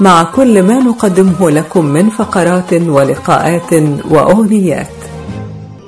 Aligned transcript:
مع 0.00 0.22
كل 0.22 0.62
ما 0.62 0.78
نقدمه 0.78 1.50
لكم 1.50 1.84
من 1.84 2.10
فقرات 2.10 2.72
ولقاءات 2.72 3.72
وأغنيات. 4.10 4.88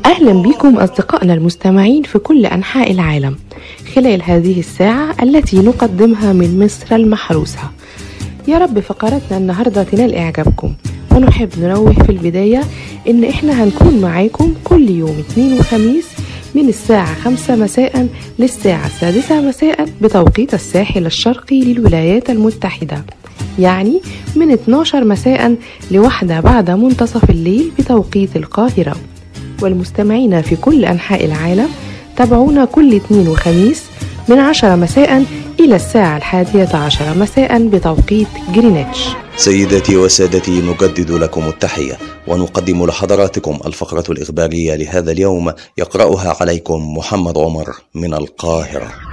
أهلا 0.04 0.32
بكم 0.42 0.76
أصدقائنا 0.76 1.34
المستمعين 1.34 2.02
في 2.02 2.18
كل 2.18 2.46
أنحاء 2.46 2.90
العالم 2.90 3.36
خلال 3.94 4.22
هذه 4.22 4.58
الساعة 4.60 5.14
التي 5.22 5.58
نقدمها 5.58 6.32
من 6.32 6.64
مصر 6.64 6.96
المحروسة. 6.96 7.58
يا 8.48 8.58
رب 8.58 8.80
فقراتنا 8.80 9.38
النهاردة 9.38 9.82
تنال 9.82 10.14
إعجابكم. 10.14 10.72
ونحب 11.12 11.48
ننوه 11.60 11.92
في 11.92 12.10
البداية 12.10 12.60
إن 13.08 13.24
إحنا 13.24 13.64
هنكون 13.64 14.00
معاكم 14.00 14.54
كل 14.64 14.90
يوم 14.90 15.18
اثنين 15.18 15.58
وخميس 15.60 16.06
من 16.54 16.68
الساعة 16.68 17.14
خمسة 17.14 17.56
مساء 17.56 18.08
للساعة 18.38 18.86
السادسة 18.86 19.40
مساء 19.40 19.86
بتوقيت 20.02 20.54
الساحل 20.54 21.06
الشرقي 21.06 21.60
للولايات 21.60 22.30
المتحدة. 22.30 23.04
يعني 23.58 24.00
من 24.36 24.52
12 24.52 25.04
مساء 25.04 25.56
لواحدة 25.90 26.40
بعد 26.40 26.70
منتصف 26.70 27.30
الليل 27.30 27.72
بتوقيت 27.78 28.36
القاهرة. 28.36 28.96
والمستمعين 29.62 30.42
في 30.42 30.56
كل 30.56 30.84
أنحاء 30.84 31.24
العالم 31.24 31.68
تابعونا 32.16 32.64
كل 32.64 32.94
اثنين 32.94 33.28
وخميس 33.28 33.84
من 34.28 34.38
10 34.38 34.76
مساء 34.76 35.24
إلى 35.60 35.76
الساعة 35.76 36.16
الحادية 36.16 36.68
عشر 36.76 37.18
مساء 37.18 37.68
بتوقيت 37.68 38.28
جرينتش. 38.54 39.08
سيداتي 39.36 39.96
وسادتي 39.96 40.50
نجدد 40.50 41.10
لكم 41.10 41.48
التحية 41.48 41.98
ونقدم 42.26 42.86
لحضراتكم 42.86 43.58
الفقرة 43.66 44.04
الإخبارية 44.10 44.74
لهذا 44.74 45.12
اليوم 45.12 45.52
يقرأها 45.78 46.36
عليكم 46.40 46.96
محمد 46.96 47.38
عمر 47.38 47.76
من 47.94 48.14
القاهرة. 48.14 49.05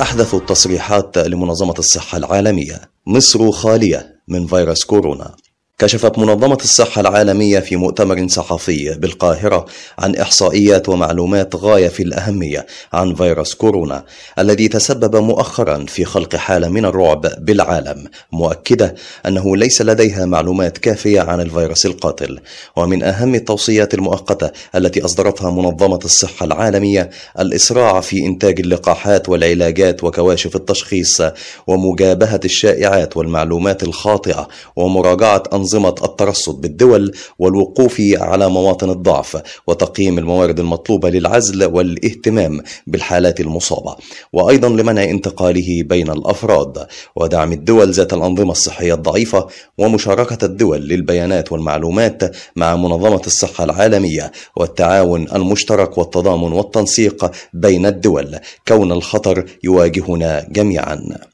أحدث 0.00 0.34
التصريحات 0.34 1.18
لمنظمة 1.18 1.74
الصحة 1.78 2.18
العالمية 2.18 2.80
مصر 3.06 3.50
خالية 3.50 4.20
من 4.28 4.46
فيروس 4.46 4.84
كورونا. 4.84 5.34
كشفت 5.80 6.18
منظمة 6.18 6.58
الصحة 6.64 7.00
العالمية 7.00 7.60
في 7.60 7.76
مؤتمر 7.76 8.28
صحفي 8.28 8.94
بالقاهرة 8.98 9.66
عن 9.98 10.16
إحصائيات 10.16 10.88
ومعلومات 10.88 11.56
غاية 11.56 11.88
في 11.88 12.02
الأهمية 12.02 12.66
عن 12.92 13.14
فيروس 13.14 13.54
كورونا 13.54 14.04
الذي 14.38 14.68
تسبب 14.68 15.16
مؤخرا 15.16 15.84
في 15.88 16.04
خلق 16.04 16.36
حالة 16.36 16.68
من 16.68 16.84
الرعب 16.84 17.26
بالعالم. 17.38 18.04
مؤكدة 18.32 18.94
أنه 19.26 19.56
ليس 19.56 19.82
لديها 19.82 20.26
معلومات 20.26 20.78
كافية 20.78 21.20
عن 21.20 21.40
الفيروس 21.40 21.86
القاتل. 21.86 22.40
ومن 22.76 23.02
أهم 23.02 23.34
التوصيات 23.34 23.94
المؤقتة 23.94 24.50
التي 24.74 25.04
أصدرتها 25.04 25.50
منظمة 25.50 26.00
الصحة 26.04 26.46
العالمية 26.46 27.10
الإسراع 27.38 28.00
في 28.00 28.26
إنتاج 28.26 28.60
اللقاحات 28.60 29.28
والعلاجات 29.28 30.04
وكواشف 30.04 30.56
التشخيص 30.56 31.22
ومجابهة 31.66 32.40
الشائعات 32.44 33.16
والمعلومات 33.16 33.82
الخاطئة 33.82 34.48
ومراجعة 34.76 35.42
أنظمة 35.52 35.69
أنظمة 35.74 35.94
الترصد 36.04 36.60
بالدول 36.60 37.12
والوقوف 37.38 38.02
على 38.14 38.48
مواطن 38.48 38.90
الضعف 38.90 39.42
وتقييم 39.66 40.18
الموارد 40.18 40.60
المطلوبة 40.60 41.10
للعزل 41.10 41.64
والاهتمام 41.64 42.62
بالحالات 42.86 43.40
المصابة. 43.40 43.96
وأيضا 44.32 44.68
لمنع 44.68 45.04
انتقاله 45.04 45.82
بين 45.82 46.10
الأفراد. 46.10 46.86
ودعم 47.16 47.52
الدول 47.52 47.90
ذات 47.90 48.12
الأنظمة 48.12 48.52
الصحية 48.52 48.94
الضعيفة 48.94 49.46
ومشاركة 49.78 50.44
الدول 50.44 50.80
للبيانات 50.80 51.52
والمعلومات 51.52 52.36
مع 52.56 52.76
منظمة 52.76 53.22
الصحة 53.26 53.64
العالمية 53.64 54.32
والتعاون 54.56 55.28
المشترك 55.34 55.98
والتضامن 55.98 56.52
والتنسيق 56.52 57.30
بين 57.52 57.86
الدول. 57.86 58.38
كون 58.68 58.92
الخطر 58.92 59.44
يواجهنا 59.64 60.46
جميعا. 60.50 61.30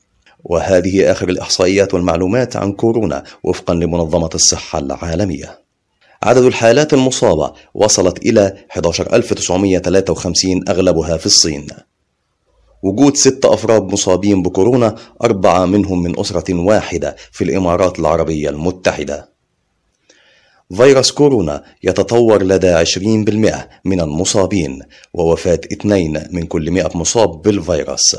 وهذه 0.48 1.10
آخر 1.12 1.28
الإحصائيات 1.28 1.94
والمعلومات 1.94 2.56
عن 2.56 2.72
كورونا 2.72 3.24
وفقا 3.44 3.74
لمنظمة 3.74 4.30
الصحة 4.34 4.78
العالمية. 4.78 5.58
عدد 6.22 6.42
الحالات 6.42 6.94
المصابة 6.94 7.52
وصلت 7.74 8.18
إلى 8.18 8.56
11953 8.76 10.68
أغلبها 10.68 11.16
في 11.16 11.26
الصين. 11.26 11.66
وجود 12.82 13.16
ست 13.16 13.44
أفراد 13.44 13.82
مصابين 13.82 14.42
بكورونا 14.42 14.94
أربعة 15.24 15.66
منهم 15.66 16.02
من 16.02 16.20
أسرة 16.20 16.54
واحدة 16.54 17.16
في 17.32 17.44
الإمارات 17.44 17.98
العربية 17.98 18.50
المتحدة. 18.50 19.28
فيروس 20.76 21.10
كورونا 21.10 21.64
يتطور 21.82 22.42
لدى 22.42 22.74
20% 22.84 23.68
من 23.84 24.00
المصابين 24.00 24.82
ووفاة 25.14 25.60
اثنين 25.72 26.22
من 26.30 26.42
كل 26.46 26.70
100 26.70 26.90
مصاب 26.94 27.42
بالفيروس. 27.42 28.16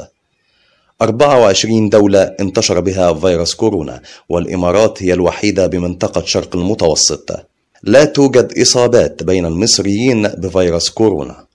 24 1.01 1.89
دولة 1.89 2.23
انتشر 2.39 2.79
بها 2.79 3.13
فيروس 3.13 3.55
كورونا 3.55 4.01
والإمارات 4.29 5.03
هي 5.03 5.13
الوحيدة 5.13 5.67
بمنطقة 5.67 6.25
شرق 6.25 6.55
المتوسط. 6.55 7.45
لا 7.83 8.05
توجد 8.05 8.53
إصابات 8.61 9.23
بين 9.23 9.45
المصريين 9.45 10.27
بفيروس 10.27 10.89
كورونا. 10.89 11.45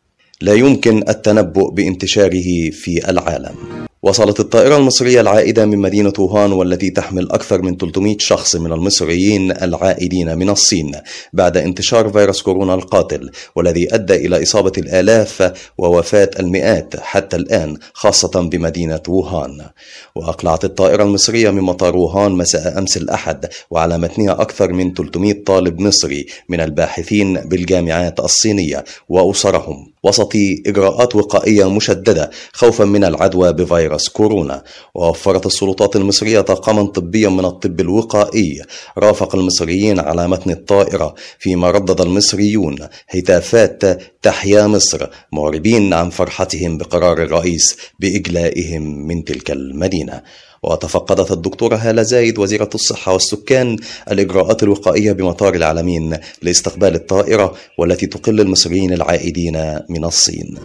لا 0.40 0.54
يمكن 0.54 1.08
التنبؤ 1.08 1.70
بانتشاره 1.70 2.70
في 2.70 3.10
العالم. 3.10 3.86
وصلت 4.04 4.40
الطائرة 4.40 4.76
المصرية 4.76 5.20
العائدة 5.20 5.66
من 5.66 5.78
مدينة 5.78 6.12
ووهان 6.18 6.52
والتي 6.52 6.90
تحمل 6.90 7.32
أكثر 7.32 7.62
من 7.62 7.76
300 7.76 8.16
شخص 8.18 8.56
من 8.56 8.72
المصريين 8.72 9.50
العائدين 9.50 10.38
من 10.38 10.50
الصين 10.50 10.92
بعد 11.32 11.56
انتشار 11.56 12.08
فيروس 12.08 12.42
كورونا 12.42 12.74
القاتل 12.74 13.30
والذي 13.56 13.94
أدى 13.94 14.14
إلى 14.14 14.42
إصابة 14.42 14.72
الآلاف 14.78 15.52
ووفاة 15.78 16.30
المئات 16.40 17.00
حتى 17.00 17.36
الآن 17.36 17.76
خاصة 17.92 18.40
بمدينة 18.40 19.02
ووهان. 19.08 19.66
وأقلعت 20.14 20.64
الطائرة 20.64 21.02
المصرية 21.02 21.50
من 21.50 21.62
مطار 21.62 21.96
ووهان 21.96 22.32
مساء 22.32 22.78
أمس 22.78 22.96
الأحد 22.96 23.48
وعلى 23.70 23.98
متنها 23.98 24.32
أكثر 24.32 24.72
من 24.72 24.94
300 24.94 25.44
طالب 25.46 25.80
مصري 25.80 26.26
من 26.48 26.60
الباحثين 26.60 27.34
بالجامعات 27.34 28.20
الصينية 28.20 28.84
وأسرهم. 29.08 29.91
وسط 30.02 30.32
إجراءات 30.66 31.16
وقائية 31.16 31.70
مشددة 31.70 32.30
خوفا 32.52 32.84
من 32.84 33.04
العدوى 33.04 33.52
بفيروس 33.52 34.08
كورونا. 34.08 34.62
ووفرت 34.94 35.46
السلطات 35.46 35.96
المصرية 35.96 36.40
طاقما 36.40 36.86
طبيا 36.86 37.28
من 37.28 37.44
الطب 37.44 37.80
الوقائي. 37.80 38.62
رافق 38.98 39.34
المصريين 39.34 40.00
على 40.00 40.28
متن 40.28 40.50
الطائرة 40.50 41.14
فيما 41.38 41.70
ردد 41.70 42.00
المصريون 42.00 42.78
هتافات 43.08 43.82
تحيا 44.22 44.66
مصر 44.66 45.06
معربين 45.32 45.92
عن 45.92 46.10
فرحتهم 46.10 46.78
بقرار 46.78 47.22
الرئيس 47.22 47.76
بإجلائهم 47.98 49.06
من 49.06 49.24
تلك 49.24 49.50
المدينة. 49.50 50.22
وتفقدت 50.62 51.32
الدكتورة 51.32 51.76
هالة 51.76 52.02
زايد 52.02 52.38
وزيرة 52.38 52.70
الصحة 52.74 53.12
والسكان 53.12 53.76
الإجراءات 54.10 54.62
الوقائية 54.62 55.12
بمطار 55.12 55.54
العالمين 55.54 56.18
لاستقبال 56.42 56.94
الطائرة 56.94 57.54
والتي 57.78 58.06
تقل 58.06 58.40
المصريين 58.40 58.92
العائدين 58.92 59.78
من 59.88 60.04
الصين. 60.04 60.58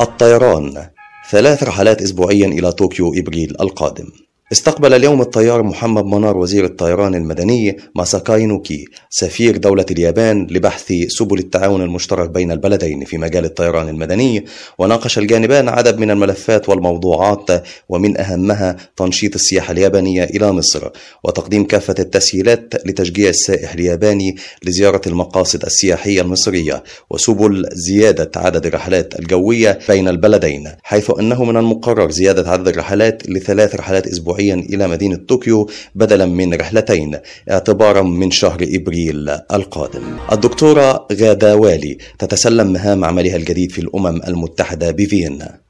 الطيران 0.00 0.86
ثلاث 1.30 1.62
رحلات 1.62 2.02
أسبوعيا 2.02 2.46
إلى 2.46 2.72
طوكيو 2.72 3.14
إبريل 3.14 3.56
القادم. 3.60 4.06
استقبل 4.52 4.94
اليوم 4.94 5.20
الطيار 5.20 5.62
محمد 5.62 6.04
منار 6.04 6.36
وزير 6.36 6.64
الطيران 6.64 7.14
المدني 7.14 7.76
ماساكاي 7.94 8.46
نوكي 8.46 8.84
سفير 9.10 9.56
دولة 9.56 9.86
اليابان 9.90 10.46
لبحث 10.50 10.92
سبل 11.08 11.38
التعاون 11.38 11.82
المشترك 11.82 12.30
بين 12.30 12.52
البلدين 12.52 13.04
في 13.04 13.18
مجال 13.18 13.44
الطيران 13.44 13.88
المدني. 13.88 14.44
وناقش 14.78 15.18
الجانبان 15.18 15.68
عدد 15.68 15.98
من 15.98 16.10
الملفات 16.10 16.68
والموضوعات 16.68 17.48
ومن 17.88 18.20
أهمها 18.20 18.76
تنشيط 18.96 19.34
السياحة 19.34 19.72
اليابانية 19.72 20.24
إلى 20.24 20.52
مصر 20.52 20.88
وتقديم 21.24 21.64
كافة 21.64 21.94
التسهيلات 21.98 22.74
لتشجيع 22.86 23.28
السائح 23.28 23.72
الياباني 23.72 24.36
لزيارة 24.62 25.00
المقاصد 25.06 25.64
السياحية 25.64 26.20
المصرية 26.20 26.82
وسبل 27.10 27.68
زيادة 27.72 28.30
عدد 28.36 28.66
الرحلات 28.66 29.18
الجوية 29.18 29.78
بين 29.88 30.08
البلدين 30.08 30.68
حيث 30.82 31.10
أنه 31.18 31.44
من 31.44 31.56
المقرر 31.56 32.10
زيادة 32.10 32.50
عدد 32.50 32.68
الرحلات 32.68 33.22
لثلاث 33.28 33.74
رحلات 33.74 34.06
أسبوعية. 34.06 34.39
إلى 34.48 34.88
مدينة 34.88 35.16
طوكيو 35.16 35.70
بدلا 35.94 36.26
من 36.26 36.54
رحلتين 36.54 37.18
اعتبارا 37.50 38.02
من 38.02 38.30
شهر 38.30 38.58
إبريل 38.62 39.28
القادم. 39.28 40.02
الدكتورة 40.32 41.06
غادة 41.12 41.56
والي 41.56 41.98
تتسلم 42.18 42.72
مهام 42.72 43.04
عملها 43.04 43.36
الجديد 43.36 43.72
في 43.72 43.78
الأمم 43.78 44.22
المتحدة 44.28 44.90
بفيينا. 44.90 45.69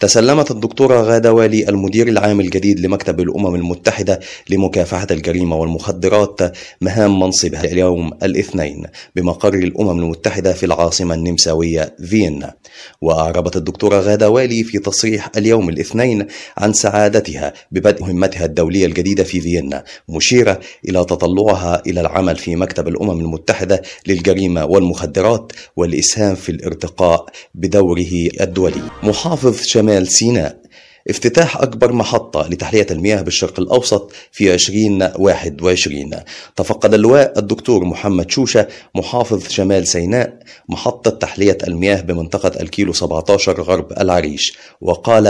تسلمت 0.00 0.50
الدكتورة 0.50 1.00
غادة 1.00 1.32
والي 1.32 1.68
المدير 1.68 2.08
العام 2.08 2.40
الجديد 2.40 2.80
لمكتب 2.80 3.20
الأمم 3.20 3.54
المتحدة 3.54 4.20
لمكافحة 4.50 5.06
الجريمة 5.10 5.56
والمخدرات 5.56 6.40
مهام 6.80 7.20
منصبها 7.20 7.64
اليوم 7.64 8.10
الاثنين 8.22 8.86
بمقر 9.16 9.54
الأمم 9.54 9.98
المتحدة 10.00 10.52
في 10.52 10.66
العاصمة 10.66 11.14
النمساوية 11.14 11.96
فيينا. 12.04 12.54
وأعربت 13.00 13.56
الدكتورة 13.56 14.00
غادة 14.00 14.30
والي 14.30 14.64
في 14.64 14.78
تصريح 14.78 15.30
اليوم 15.36 15.68
الاثنين 15.68 16.26
عن 16.58 16.72
سعادتها 16.72 17.52
ببدء 17.70 18.02
مهمتها 18.02 18.44
الدولية 18.44 18.86
الجديدة 18.86 19.24
في 19.24 19.40
فيينا 19.40 19.84
مشيرة 20.08 20.60
إلى 20.88 21.04
تطلعها 21.04 21.82
إلى 21.86 22.00
العمل 22.00 22.36
في 22.36 22.56
مكتب 22.56 22.88
الأمم 22.88 23.20
المتحدة 23.20 23.82
للجريمة 24.06 24.64
والمخدرات 24.64 25.52
والإسهام 25.76 26.34
في 26.34 26.48
الارتقاء 26.48 27.26
بدوره 27.54 28.28
الدولي. 28.40 28.82
محافظ 29.02 29.62
شمال 29.84 30.06
سيناء. 30.06 30.64
افتتاح 31.10 31.56
أكبر 31.56 31.92
محطة 31.92 32.48
لتحلية 32.48 32.86
المياه 32.90 33.22
بالشرق 33.22 33.60
الأوسط 33.60 34.12
في 34.32 34.54
2021 34.54 36.10
تفقد 36.56 36.94
اللواء 36.94 37.38
الدكتور 37.38 37.84
محمد 37.84 38.30
شوشة 38.30 38.68
محافظ 38.94 39.48
شمال 39.48 39.88
سيناء 39.88 40.38
محطة 40.68 41.10
تحلية 41.10 41.58
المياه 41.66 42.00
بمنطقة 42.00 42.60
الكيلو 42.62 42.92
17 42.92 43.62
غرب 43.62 43.92
العريش. 43.92 44.56
وقال 44.80 45.26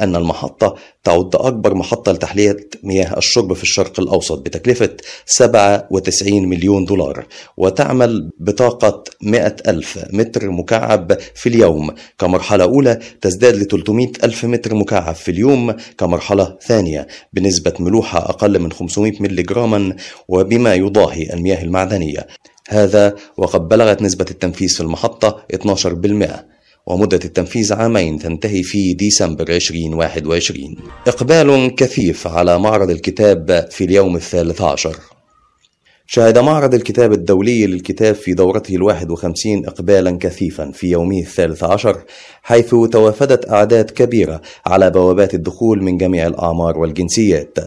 أن 0.00 0.16
المحطة 0.16 0.76
تعد 1.08 1.36
أكبر 1.36 1.74
محطة 1.74 2.12
لتحلية 2.12 2.56
مياه 2.82 3.18
الشرب 3.18 3.52
في 3.52 3.62
الشرق 3.62 4.00
الأوسط 4.00 4.38
بتكلفة 4.38 4.90
97 5.26 6.48
مليون 6.48 6.84
دولار 6.84 7.26
وتعمل 7.56 8.30
بطاقة 8.38 9.04
100 9.22 9.56
ألف 9.68 10.04
متر 10.12 10.50
مكعب 10.50 11.18
في 11.34 11.48
اليوم. 11.48 11.94
كمرحلة 12.18 12.64
أولى 12.64 12.98
تزداد 13.20 13.56
ل 13.56 13.64
300 13.66 14.12
ألف 14.24 14.44
متر 14.44 14.74
مكعب 14.74 15.14
في 15.14 15.30
اليوم 15.30 15.74
كمرحلة 15.98 16.56
ثانية 16.66 17.06
بنسبة 17.32 17.72
ملوحة 17.78 18.18
أقل 18.18 18.58
من 18.58 18.72
500 18.72 19.12
ملي 19.20 19.42
جراما 19.42 19.96
وبما 20.28 20.74
يضاهي 20.74 21.32
المياه 21.32 21.62
المعدنية. 21.62 22.26
هذا 22.68 23.14
وقد 23.36 23.68
بلغت 23.68 24.02
نسبة 24.02 24.26
التنفيذ 24.30 24.68
في 24.68 24.80
المحطة 24.80 25.44
12% 25.54 26.57
ومدة 26.88 27.20
التنفيذ 27.24 27.72
عامين 27.72 28.18
تنتهي 28.18 28.62
في 28.62 28.94
ديسمبر 28.94 29.48
2021 29.48 30.76
إقبال 31.06 31.74
كثيف 31.74 32.26
على 32.26 32.58
معرض 32.58 32.90
الكتاب 32.90 33.68
في 33.70 33.84
اليوم 33.84 34.16
الثالث 34.16 34.62
عشر. 34.62 34.96
شهد 36.06 36.38
معرض 36.38 36.74
الكتاب 36.74 37.12
الدولي 37.12 37.66
للكتاب 37.66 38.14
في 38.14 38.34
دورته 38.34 38.74
الواحد 38.74 39.10
وخمسين 39.10 39.66
إقبالا 39.66 40.18
كثيفا 40.20 40.70
في 40.70 40.86
يومه 40.90 41.18
الثالث 41.18 41.64
عشر 41.64 42.02
حيث 42.42 42.70
توافدت 42.70 43.50
أعداد 43.50 43.90
كبيرة 43.90 44.40
على 44.66 44.90
بوابات 44.90 45.34
الدخول 45.34 45.82
من 45.82 45.96
جميع 45.96 46.26
الأعمار 46.26 46.78
والجنسيات. 46.78 47.58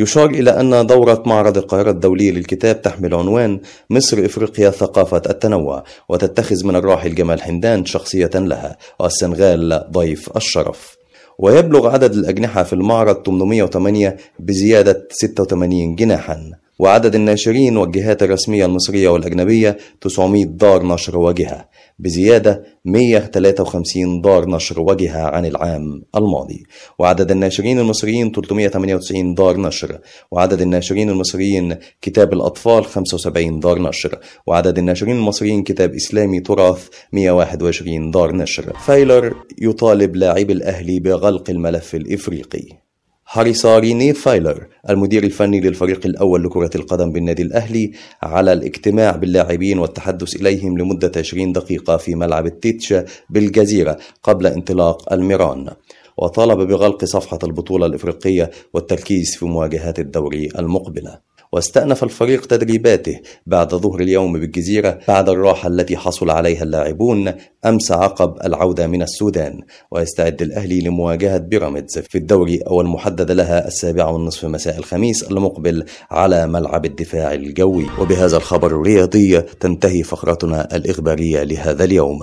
يشار 0.00 0.30
إلى 0.30 0.50
أن 0.50 0.86
دورة 0.86 1.22
معرض 1.26 1.58
القاهرة 1.58 1.90
الدولي 1.90 2.30
للكتاب 2.30 2.82
تحمل 2.82 3.14
عنوان 3.14 3.60
مصر 3.90 4.24
إفريقيا 4.24 4.70
ثقافة 4.70 5.22
التنوع 5.30 5.84
وتتخذ 6.08 6.66
من 6.66 6.76
الراحل 6.76 7.14
جمال 7.14 7.42
حمدان 7.42 7.84
شخصية 7.84 8.30
لها 8.34 8.76
والسنغال 9.00 9.86
ضيف 9.90 10.36
الشرف. 10.36 10.96
ويبلغ 11.38 11.88
عدد 11.88 12.14
الأجنحة 12.14 12.62
في 12.62 12.72
المعرض 12.72 13.26
808 13.26 14.16
بزيادة 14.38 15.08
86 15.10 15.94
جناحا. 15.94 16.50
وعدد 16.80 17.14
الناشرين 17.14 17.76
والجهات 17.76 18.22
الرسمية 18.22 18.66
المصرية 18.66 19.08
والأجنبية 19.08 19.76
900 20.00 20.44
دار 20.44 20.86
نشر 20.86 21.18
وجهة 21.18 21.68
بزيادة 21.98 22.64
153 22.84 24.20
دار 24.20 24.48
نشر 24.48 24.80
وجهة 24.80 25.22
عن 25.22 25.46
العام 25.46 26.02
الماضي. 26.16 26.62
وعدد 26.98 27.30
الناشرين 27.30 27.78
المصريين 27.78 28.32
398 28.32 29.34
دار 29.34 29.56
نشر. 29.60 29.98
وعدد 30.30 30.60
الناشرين 30.60 31.10
المصريين 31.10 31.76
كتاب 32.02 32.32
الأطفال 32.32 32.84
75 32.84 33.60
دار 33.60 33.82
نشر. 33.82 34.18
وعدد 34.46 34.78
الناشرين 34.78 35.16
المصريين 35.16 35.62
كتاب 35.62 35.94
إسلامي 35.94 36.40
تراث 36.40 36.88
121 37.12 38.10
دار 38.10 38.36
نشر. 38.36 38.76
فايلر 38.76 39.34
يطالب 39.58 40.16
لاعبي 40.16 40.52
الأهلي 40.52 41.00
بغلق 41.00 41.50
الملف 41.50 41.94
الإفريقي. 41.94 42.89
حرص 43.32 43.66
ريني 43.66 44.12
فايلر 44.14 44.66
المدير 44.90 45.24
الفني 45.24 45.60
للفريق 45.60 46.06
الأول 46.06 46.44
لكرة 46.44 46.70
القدم 46.74 47.12
بالنادي 47.12 47.42
الأهلي 47.42 47.92
على 48.22 48.52
الاجتماع 48.52 49.16
باللاعبين 49.16 49.78
والتحدث 49.78 50.36
إليهم 50.36 50.78
لمدة 50.78 51.12
20 51.16 51.52
دقيقة 51.52 51.96
في 51.96 52.14
ملعب 52.14 52.46
التيتش 52.46 52.94
بالجزيرة 53.30 53.98
قبل 54.22 54.46
انطلاق 54.46 55.12
الميران. 55.12 55.68
وطالب 56.16 56.68
بغلق 56.68 57.04
صفحة 57.04 57.38
البطولة 57.44 57.86
الإفريقية 57.86 58.50
والتركيز 58.74 59.36
في 59.36 59.44
مواجهات 59.44 59.98
الدوري 59.98 60.48
المقبلة. 60.58 61.29
واستأنف 61.52 62.04
الفريق 62.04 62.46
تدريباته 62.46 63.20
بعد 63.46 63.74
ظهر 63.74 64.00
اليوم 64.00 64.32
بالجزيرة 64.32 64.98
بعد 65.08 65.28
الراحة 65.28 65.68
التي 65.68 65.96
حصل 65.96 66.30
عليها 66.30 66.62
اللاعبون 66.62 67.32
أمس 67.66 67.92
عقب 67.92 68.34
العودة 68.44 68.86
من 68.86 69.02
السودان. 69.02 69.60
ويستعد 69.90 70.42
الأهلي 70.42 70.80
لمواجهة 70.80 71.38
بيراميدز 71.38 71.98
في 71.98 72.18
الدوري 72.18 72.58
أو 72.58 72.80
المحدد 72.80 73.30
لها 73.30 73.68
السابعة 73.68 74.12
والنصف 74.12 74.44
مساء 74.44 74.78
الخميس 74.78 75.22
المقبل 75.22 75.84
على 76.10 76.46
ملعب 76.46 76.84
الدفاع 76.84 77.34
الجوي. 77.34 77.86
وبهذا 78.00 78.36
الخبر 78.36 78.66
الرياضي 78.66 79.40
تنتهي 79.40 80.02
فقرتنا 80.02 80.76
الإخبارية 80.76 81.42
لهذا 81.42 81.84
اليوم. 81.84 82.20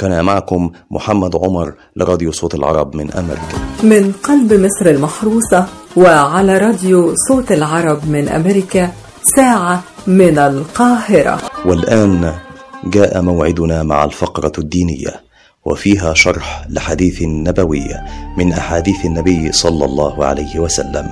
كان 0.00 0.24
معكم 0.24 0.70
محمد 0.90 1.36
عمر 1.36 1.74
لراديو 1.96 2.32
صوت 2.32 2.54
العرب 2.54 2.96
من 2.96 3.12
أمريكا. 3.12 3.58
من 3.82 4.12
قلب 4.12 4.52
مصر 4.52 4.90
المحروسة 4.90 5.66
وعلى 5.96 6.58
راديو 6.58 7.14
صوت 7.28 7.52
العرب 7.52 8.08
من 8.08 8.28
أمريكا 8.28 8.90
ساعة 9.36 9.82
من 10.06 10.38
القاهرة. 10.38 11.38
والآن 11.66 12.32
جاء 12.84 13.22
موعدنا 13.22 13.82
مع 13.82 14.04
الفقرة 14.04 14.52
الدينية. 14.58 15.29
وفيها 15.70 16.14
شرح 16.14 16.66
لحديث 16.68 17.22
نبوي 17.22 17.88
من 18.36 18.52
أحاديث 18.52 19.04
النبي 19.04 19.52
صلى 19.52 19.84
الله 19.84 20.24
عليه 20.24 20.58
وسلم 20.58 21.08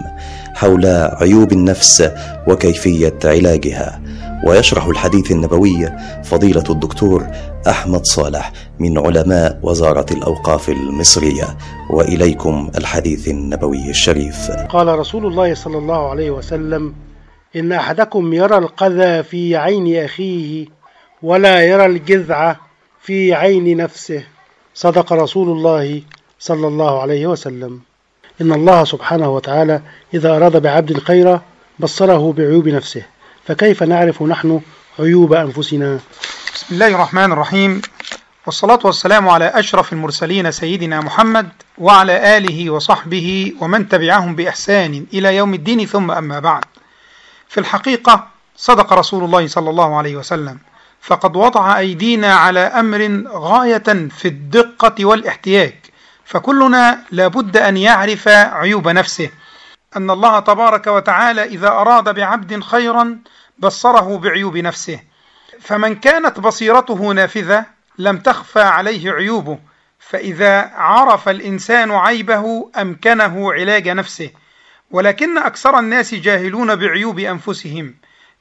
حول 0.54 0.86
عيوب 1.20 1.52
النفس 1.52 2.10
وكيفية 2.48 3.18
علاجها. 3.24 4.02
ويشرح 4.46 4.86
الحديث 4.86 5.30
النبوي 5.32 5.92
فضيلة 6.24 6.64
الدكتور 6.70 7.26
أحمد 7.68 8.04
صالح 8.04 8.52
من 8.78 8.98
علماء 8.98 9.58
وزارة 9.62 10.06
الأوقاف 10.12 10.68
المصرية. 10.68 11.56
وإليكم 11.90 12.70
الحديث 12.78 13.28
النبوي 13.28 13.90
الشريف. 13.90 14.50
قال 14.50 14.98
رسول 14.98 15.26
الله 15.26 15.54
صلى 15.54 15.78
الله 15.78 16.10
عليه 16.10 16.30
وسلم 16.30 16.94
إن 17.56 17.72
أحدكم 17.72 18.32
يرى 18.32 18.58
القذى 18.58 19.22
في 19.22 19.56
عين 19.56 20.04
أخيه 20.04 20.66
ولا 21.22 21.62
يرى 21.62 21.86
الجذع 21.86 22.56
في 23.00 23.34
عين 23.34 23.76
نفسه. 23.76 24.37
صدق 24.78 25.12
رسول 25.12 25.48
الله 25.56 26.02
صلى 26.40 26.66
الله 26.66 27.02
عليه 27.02 27.26
وسلم. 27.26 27.80
إن 28.40 28.52
الله 28.52 28.84
سبحانه 28.84 29.28
وتعالى 29.28 29.82
إذا 30.14 30.36
أراد 30.36 30.62
بعبد 30.62 30.98
خيرا 30.98 31.42
بصره 31.78 32.32
بعيوب 32.32 32.68
نفسه. 32.68 33.02
فكيف 33.46 33.82
نعرف 33.82 34.22
نحن 34.22 34.60
عيوب 34.98 35.32
أنفسنا؟ 35.32 35.98
بسم 36.54 36.74
الله 36.74 36.86
الرحمن 36.86 37.32
الرحيم. 37.32 37.82
والصلاة 38.46 38.78
والسلام 38.84 39.28
على 39.28 39.44
أشرف 39.54 39.92
المرسلين 39.92 40.50
سيدنا 40.50 41.00
محمد 41.00 41.48
وعلى 41.78 42.36
آله 42.36 42.70
وصحبه 42.70 43.52
ومن 43.60 43.88
تبعهم 43.88 44.34
بإحسان 44.34 45.06
إلى 45.14 45.36
يوم 45.36 45.54
الدين 45.54 45.86
ثم 45.86 46.10
أما 46.10 46.38
بعد. 46.38 46.64
في 47.48 47.60
الحقيقة 47.60 48.26
صدق 48.56 48.92
رسول 48.92 49.24
الله 49.24 49.46
صلى 49.46 49.70
الله 49.70 49.96
عليه 49.96 50.16
وسلم. 50.16 50.58
فقد 51.00 51.36
وضع 51.36 51.78
أيدينا 51.78 52.34
على 52.34 52.60
أمر 52.60 53.24
غاية 53.28 54.08
في 54.08 54.28
الدقة 54.28 55.04
والاحتياج 55.04 55.74
فكلنا 56.24 57.04
لابد 57.10 57.56
أن 57.56 57.76
يعرف 57.76 58.28
عيوب 58.28 58.88
نفسه. 58.88 59.30
أن 59.96 60.10
الله 60.10 60.40
تبارك 60.40 60.86
وتعالى 60.86 61.44
إذا 61.44 61.68
أراد 61.68 62.14
بعبد 62.14 62.60
خيرا 62.62 63.18
بصره 63.58 64.18
بعيوب 64.18 64.56
نفسه. 64.56 65.00
فمن 65.60 65.94
كانت 65.94 66.40
بصيرته 66.40 67.12
نافذة 67.12 67.66
لم 67.98 68.18
تخفى 68.18 68.60
عليه 68.60 69.12
عيوبه 69.12 69.58
فإذا 69.98 70.70
عرف 70.74 71.28
الإنسان 71.28 71.90
عيبه 71.90 72.70
أمكنه 72.80 73.52
علاج 73.52 73.88
نفسه. 73.88 74.30
ولكن 74.90 75.38
أكثر 75.38 75.78
الناس 75.78 76.14
جاهلون 76.14 76.76
بعيوب 76.76 77.18
أنفسهم. 77.18 77.94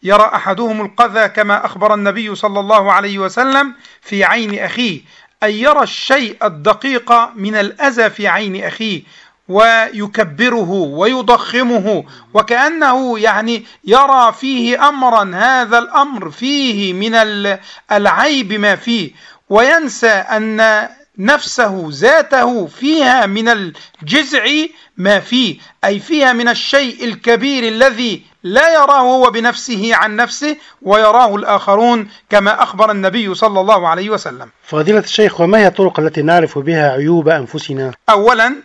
يرى 0.03 0.31
أحدهم 0.33 0.81
القذى 0.81 1.29
كما 1.29 1.65
أخبر 1.65 1.93
النبي 1.93 2.35
صلى 2.35 2.59
الله 2.59 2.91
عليه 2.91 3.19
وسلم 3.19 3.73
في 4.01 4.23
عين 4.23 4.59
أخيه 4.59 5.01
أي 5.43 5.61
يرى 5.61 5.83
الشيء 5.83 6.37
الدقيق 6.43 7.11
من 7.35 7.55
الأذى 7.55 8.09
في 8.09 8.27
عين 8.27 8.63
أخيه 8.63 9.01
ويكبره 9.49 10.71
ويضخمه 10.71 12.03
وكأنه 12.33 13.19
يعني 13.19 13.65
يرى 13.83 14.33
فيه 14.39 14.87
أمرا 14.87 15.31
هذا 15.35 15.77
الأمر 15.77 16.31
فيه 16.31 16.93
من 16.93 17.15
العيب 17.91 18.53
ما 18.53 18.75
فيه. 18.75 19.11
وينسى 19.49 20.09
أن 20.09 20.89
نفسه 21.19 21.87
ذاته 21.89 22.67
فيها 22.67 23.25
من 23.25 23.49
الجزع 23.49 24.45
ما 24.97 25.19
فيه 25.19 25.57
أي 25.85 25.99
فيها 25.99 26.33
من 26.33 26.47
الشيء 26.47 27.03
الكبير 27.03 27.63
الذي 27.63 28.23
لا 28.43 28.73
يراه 28.73 28.99
هو 28.99 29.31
بنفسه 29.31 29.95
عن 29.95 30.15
نفسه 30.15 30.55
ويراه 30.81 31.35
الآخرون 31.35 32.09
كما 32.29 32.63
أخبر 32.63 32.91
النبي 32.91 33.35
صلى 33.35 33.59
الله 33.59 33.87
عليه 33.87 34.09
وسلم. 34.09 34.49
فضيلة 34.63 34.99
الشيخ 34.99 35.41
وما 35.41 35.57
هي 35.57 35.67
الطرق 35.67 35.99
التي 35.99 36.21
نعرف 36.21 36.59
بها 36.59 36.91
عيوب 36.91 37.29
أنفسنا؟ 37.29 37.91
أولا 38.09 38.55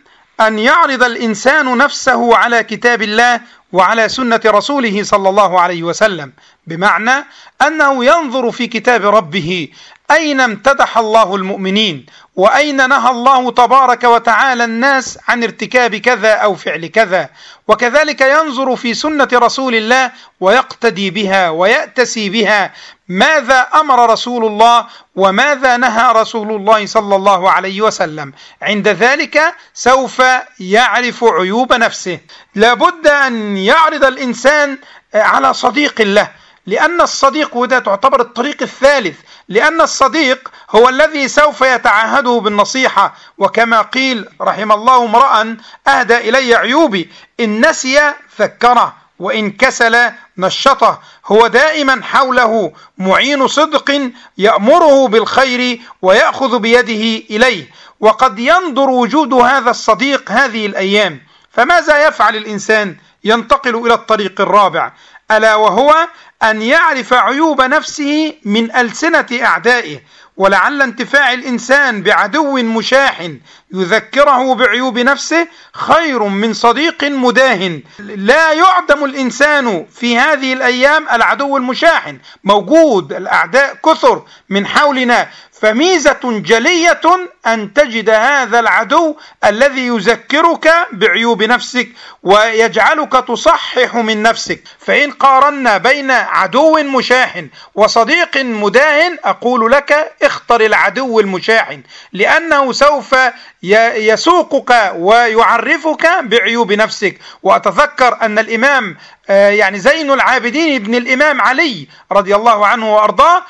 أن 0.40 0.58
يعرض 0.58 1.02
الإنسان 1.02 1.78
نفسه 1.78 2.36
على 2.36 2.64
كتاب 2.64 3.02
الله 3.02 3.40
وعلى 3.72 4.08
سنة 4.08 4.40
رسوله 4.46 5.02
صلى 5.02 5.28
الله 5.28 5.60
عليه 5.60 5.82
وسلم 5.82 6.32
بمعنى 6.66 7.24
أنه 7.66 8.04
ينظر 8.04 8.50
في 8.50 8.66
كتاب 8.66 9.06
ربه 9.06 9.68
أين 10.12 10.40
امتدح 10.40 10.98
الله 10.98 11.36
المؤمنين؟ 11.36 12.06
وأين 12.36 12.88
نهى 12.88 13.10
الله 13.10 13.50
تبارك 13.50 14.04
وتعالى 14.04 14.64
الناس 14.64 15.18
عن 15.28 15.42
ارتكاب 15.42 15.96
كذا 15.96 16.32
أو 16.32 16.54
فعل 16.54 16.86
كذا؟ 16.86 17.28
وكذلك 17.68 18.20
ينظر 18.20 18.76
في 18.76 18.94
سنة 18.94 19.28
رسول 19.32 19.74
الله 19.74 20.12
ويقتدي 20.40 21.10
بها 21.10 21.50
ويأتسي 21.50 22.30
بها. 22.30 22.72
ماذا 23.08 23.60
أمر 23.74 24.10
رسول 24.12 24.44
الله 24.46 24.86
وماذا 25.16 25.76
نهى 25.76 26.12
رسول 26.12 26.50
الله 26.50 26.86
صلى 26.86 27.16
الله 27.16 27.50
عليه 27.50 27.80
وسلم؟ 27.80 28.32
عند 28.62 28.88
ذلك 28.88 29.54
سوف 29.74 30.22
يعرف 30.60 31.24
عيوب 31.24 31.72
نفسه. 31.72 32.18
لابد 32.54 33.06
أن 33.06 33.56
يعرض 33.56 34.04
الإنسان 34.04 34.78
على 35.14 35.54
صديق 35.54 36.00
له 36.02 36.30
لأن 36.66 37.00
الصديق 37.00 37.56
وده 37.56 37.78
تعتبر 37.78 38.20
الطريق 38.20 38.62
الثالث. 38.62 39.16
لأن 39.48 39.80
الصديق 39.80 40.50
هو 40.70 40.88
الذي 40.88 41.28
سوف 41.28 41.60
يتعهده 41.60 42.40
بالنصيحة 42.40 43.14
وكما 43.38 43.82
قيل 43.82 44.28
رحم 44.40 44.72
الله 44.72 45.04
امرأ 45.04 45.56
أهدى 45.88 46.16
إلي 46.16 46.54
عيوبي 46.54 47.10
إن 47.40 47.68
نسي 47.68 48.12
فكره 48.28 48.94
وإن 49.18 49.50
كسل 49.50 50.10
نشطه. 50.38 51.00
هو 51.26 51.46
دائما 51.46 52.02
حوله 52.02 52.72
معين 52.98 53.48
صدق 53.48 54.10
يأمره 54.38 55.08
بالخير 55.08 55.80
ويأخذ 56.02 56.58
بيده 56.58 57.24
إليه. 57.30 57.70
وقد 58.00 58.38
ينظر 58.38 58.90
وجود 58.90 59.34
هذا 59.34 59.70
الصديق 59.70 60.30
هذه 60.30 60.66
الأيام 60.66 61.20
فماذا 61.50 62.06
يفعل 62.06 62.36
الإنسان؟ 62.36 62.96
ينتقل 63.24 63.86
إلى 63.86 63.94
الطريق 63.94 64.40
الرابع. 64.40 64.92
ألا 65.36 65.54
وهو 65.54 66.08
أن 66.42 66.62
يعرف 66.62 67.12
عيوب 67.12 67.62
نفسه 67.62 68.34
من 68.44 68.76
ألسنة 68.76 69.26
أعدائه 69.32 70.00
ولعل 70.36 70.82
انتفاع 70.82 71.32
الإنسان 71.32 72.02
بعدو 72.02 72.56
مشاح 72.56 73.28
يذكره 73.72 74.54
بعيوب 74.54 74.98
نفسه 74.98 75.48
خير 75.72 76.22
من 76.22 76.52
صديق 76.52 77.04
مداهن 77.04 77.82
لا 77.98 78.52
يعدم 78.52 79.04
الإنسان 79.04 79.86
في 79.94 80.18
هذه 80.18 80.52
الأيام 80.52 81.08
العدو 81.12 81.56
المشاحن 81.56 82.18
موجود 82.44 83.12
الأعداء 83.12 83.74
كثر 83.84 84.22
من 84.48 84.66
حولنا 84.66 85.28
فميزة 85.62 86.20
جلية 86.24 87.00
أن 87.46 87.74
تجد 87.74 88.10
هذا 88.10 88.60
العدو 88.60 89.16
الذي 89.44 89.86
يذكرك 89.86 90.70
بعيوب 90.92 91.42
نفسك 91.42 91.88
ويجعلك 92.22 93.12
تصحح 93.28 93.96
من 93.96 94.22
نفسك. 94.22 94.62
فإن 94.78 95.10
قارنا 95.10 95.78
بين 95.78 96.10
عدو 96.10 96.78
مشاحن 96.82 97.48
وصديق 97.74 98.36
مداهن 98.36 99.18
أقول 99.24 99.72
لك 99.72 100.12
اختر 100.22 100.60
العدو 100.60 101.20
المشاحن 101.20 101.82
لأنه 102.12 102.72
سوف 102.72 103.14
يسوقك 103.62 104.92
ويعرفك 104.96 106.06
بعيوب 106.22 106.72
نفسك. 106.72 107.18
وأتذكر 107.42 108.18
أن 108.22 108.38
الإمام 108.38 108.96
يعني 109.28 109.78
زين 109.78 110.10
العابدين 110.10 110.74
ابن 110.82 110.94
الإمام 110.94 111.40
علي 111.40 111.88
رضي 112.12 112.36
الله 112.36 112.66
عنه 112.66 112.94
وأرضاه 112.94 113.42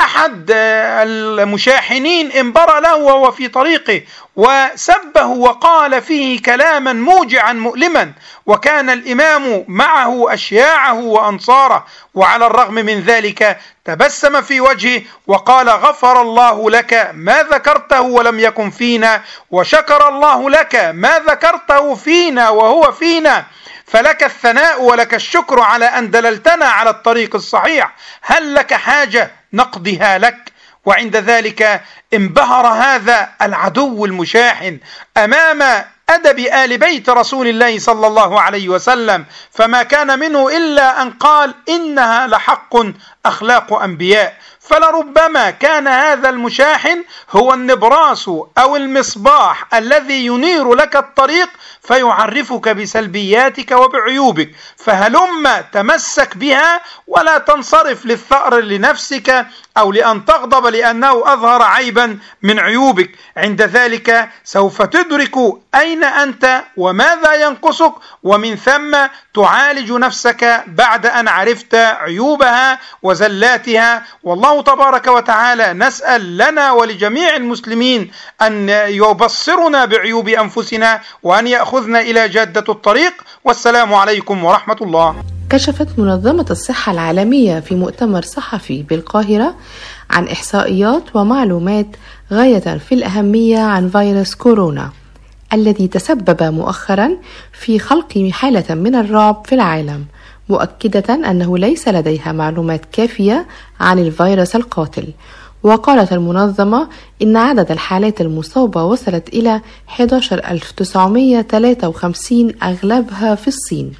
أحد 0.00 0.46
المشاحنين 0.50 2.32
انبرى 2.32 2.80
له 2.80 2.96
وهو 2.96 3.30
في 3.30 3.48
طريقه. 3.48 4.02
وسبه 4.36 5.26
وقال 5.26 6.02
فيه 6.02 6.42
كلاما 6.42 6.92
موجعا 6.92 7.52
مؤلما 7.52 8.12
وكان 8.46 8.90
الإمام 8.90 9.64
معه 9.68 10.34
أشياعه 10.34 11.00
وأنصاره 11.00 11.86
وعلى 12.14 12.46
الرغم 12.46 12.74
من 12.74 13.00
ذلك 13.00 13.58
تبسم 13.84 14.40
في 14.40 14.60
وجهه 14.60 15.02
وقال 15.26 15.68
غفر 15.68 16.22
الله 16.22 16.70
لك 16.70 17.10
ما 17.14 17.42
ذكرته 17.42 18.00
ولم 18.00 18.40
يكن 18.40 18.70
فينا 18.70 19.22
وشكر 19.50 20.08
الله 20.08 20.50
لك 20.50 20.74
ما 20.94 21.18
ذكرته 21.18 21.94
فينا 21.94 22.48
وهو 22.48 22.92
فينا 22.92 23.44
فلك 23.86 24.24
الثناء 24.24 24.82
ولك 24.82 25.14
الشكر 25.14 25.60
على 25.60 25.84
أن 25.84 26.10
دللتنا 26.10 26.66
على 26.66 26.90
الطريق 26.90 27.34
الصحيح 27.34 27.92
هل 28.22 28.54
لك 28.54 28.74
حاجة 28.74 29.30
نقضيها 29.52 30.18
لك؟ 30.18 30.49
وعند 30.84 31.16
ذلك 31.16 31.82
انبهر 32.14 32.66
هذا 32.66 33.30
العدو 33.42 34.04
المشاحن 34.04 34.78
أمام 35.16 35.84
أدب 36.08 36.38
آل 36.38 36.78
بيت 36.78 37.08
رسول 37.08 37.46
الله 37.48 37.78
صلى 37.78 38.06
الله 38.06 38.40
عليه 38.40 38.68
وسلم 38.68 39.24
فما 39.50 39.82
كان 39.82 40.18
منه 40.18 40.56
إلا 40.56 41.02
أن 41.02 41.10
قال 41.10 41.54
إنها 41.68 42.26
لحق 42.26 42.76
أخلاق 43.26 43.82
أنبياء. 43.82 44.36
فلربما 44.70 45.50
كان 45.50 45.88
هذا 45.88 46.28
المشاحن 46.28 47.04
هو 47.30 47.54
النبراس 47.54 48.28
أو 48.58 48.76
المصباح 48.76 49.74
الذي 49.74 50.26
ينير 50.26 50.74
لك 50.74 50.96
الطريق 50.96 51.48
فيعرفك 51.82 52.68
بسلبياتك 52.68 53.72
وبعيوبك 53.72 54.50
فهلم 54.76 55.64
تمسك 55.72 56.36
بها 56.36 56.80
ولا 57.06 57.38
تنصرف 57.38 58.06
للثأر 58.06 58.60
لنفسك 58.60 59.46
أو 59.78 59.92
لأن 59.92 60.24
تغضب 60.24 60.66
لأنه 60.66 61.32
أظهر 61.32 61.62
عيبا 61.62 62.18
من 62.42 62.58
عيوبك. 62.58 63.10
عند 63.36 63.62
ذلك 63.62 64.28
سوف 64.44 64.82
تدرك 64.82 65.34
أين 65.74 66.04
أنت 66.04 66.64
وماذا 66.76 67.34
ينقصك 67.34 67.92
ومن 68.22 68.56
ثم 68.56 68.96
تعالج 69.34 69.92
نفسك 69.92 70.64
بعد 70.66 71.06
أن 71.06 71.28
عرفت 71.28 71.74
عيوبها 71.74 72.78
وزلاتها. 73.02 74.02
والله 74.22 74.59
تبارك 74.60 75.06
وتعالى 75.06 75.72
نسأل 75.72 76.38
لنا 76.38 76.72
ولجميع 76.72 77.36
المسلمين 77.36 78.10
أن 78.42 78.68
يبصرنا 78.68 79.84
بعيوب 79.84 80.28
أنفسنا 80.28 81.00
وأن 81.22 81.46
يأخذنا 81.46 82.00
إلى 82.00 82.28
جادة 82.28 82.64
الطريق. 82.68 83.12
والسلام 83.44 83.94
عليكم 83.94 84.44
ورحمة 84.44 84.76
الله. 84.82 85.16
كشفت 85.50 85.98
منظمة 85.98 86.46
الصحة 86.50 86.92
العالمية 86.92 87.60
في 87.60 87.74
مؤتمر 87.74 88.22
صحفي 88.22 88.82
بالقاهرة 88.82 89.54
عن 90.10 90.28
إحصائيات 90.28 91.02
ومعلومات 91.14 91.86
غاية 92.32 92.78
في 92.78 92.94
الأهمية 92.94 93.58
عن 93.58 93.88
فيروس 93.88 94.34
كورونا 94.34 94.90
الذي 95.52 95.88
تسبب 95.88 96.42
مؤخرا 96.42 97.16
في 97.52 97.78
خلق 97.78 98.28
حالة 98.32 98.74
من 98.74 98.94
الرعب 98.94 99.42
في 99.46 99.54
العالم. 99.54 100.06
مؤكدة 100.50 101.14
أنه 101.14 101.58
ليس 101.58 101.88
لديها 101.88 102.32
معلومات 102.32 102.84
كافية 102.92 103.46
عن 103.80 103.98
الفيروس 103.98 104.56
القاتل. 104.56 105.08
وقالت 105.62 106.12
المنظمة 106.12 106.88
إن 107.22 107.36
عدد 107.36 107.70
الحالات 107.70 108.20
المصابة 108.20 108.84
وصلت 108.84 109.28
إلى 109.28 109.60
11953 109.88 112.52
أغلبها 112.62 113.34
في 113.34 113.48
الصين. 113.48 113.92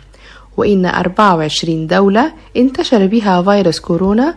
وإن 0.57 0.87
24 0.87 1.87
دولة 1.87 2.33
انتشر 2.57 3.07
بها 3.07 3.43
فيروس 3.43 3.81
كورونا 3.81 4.35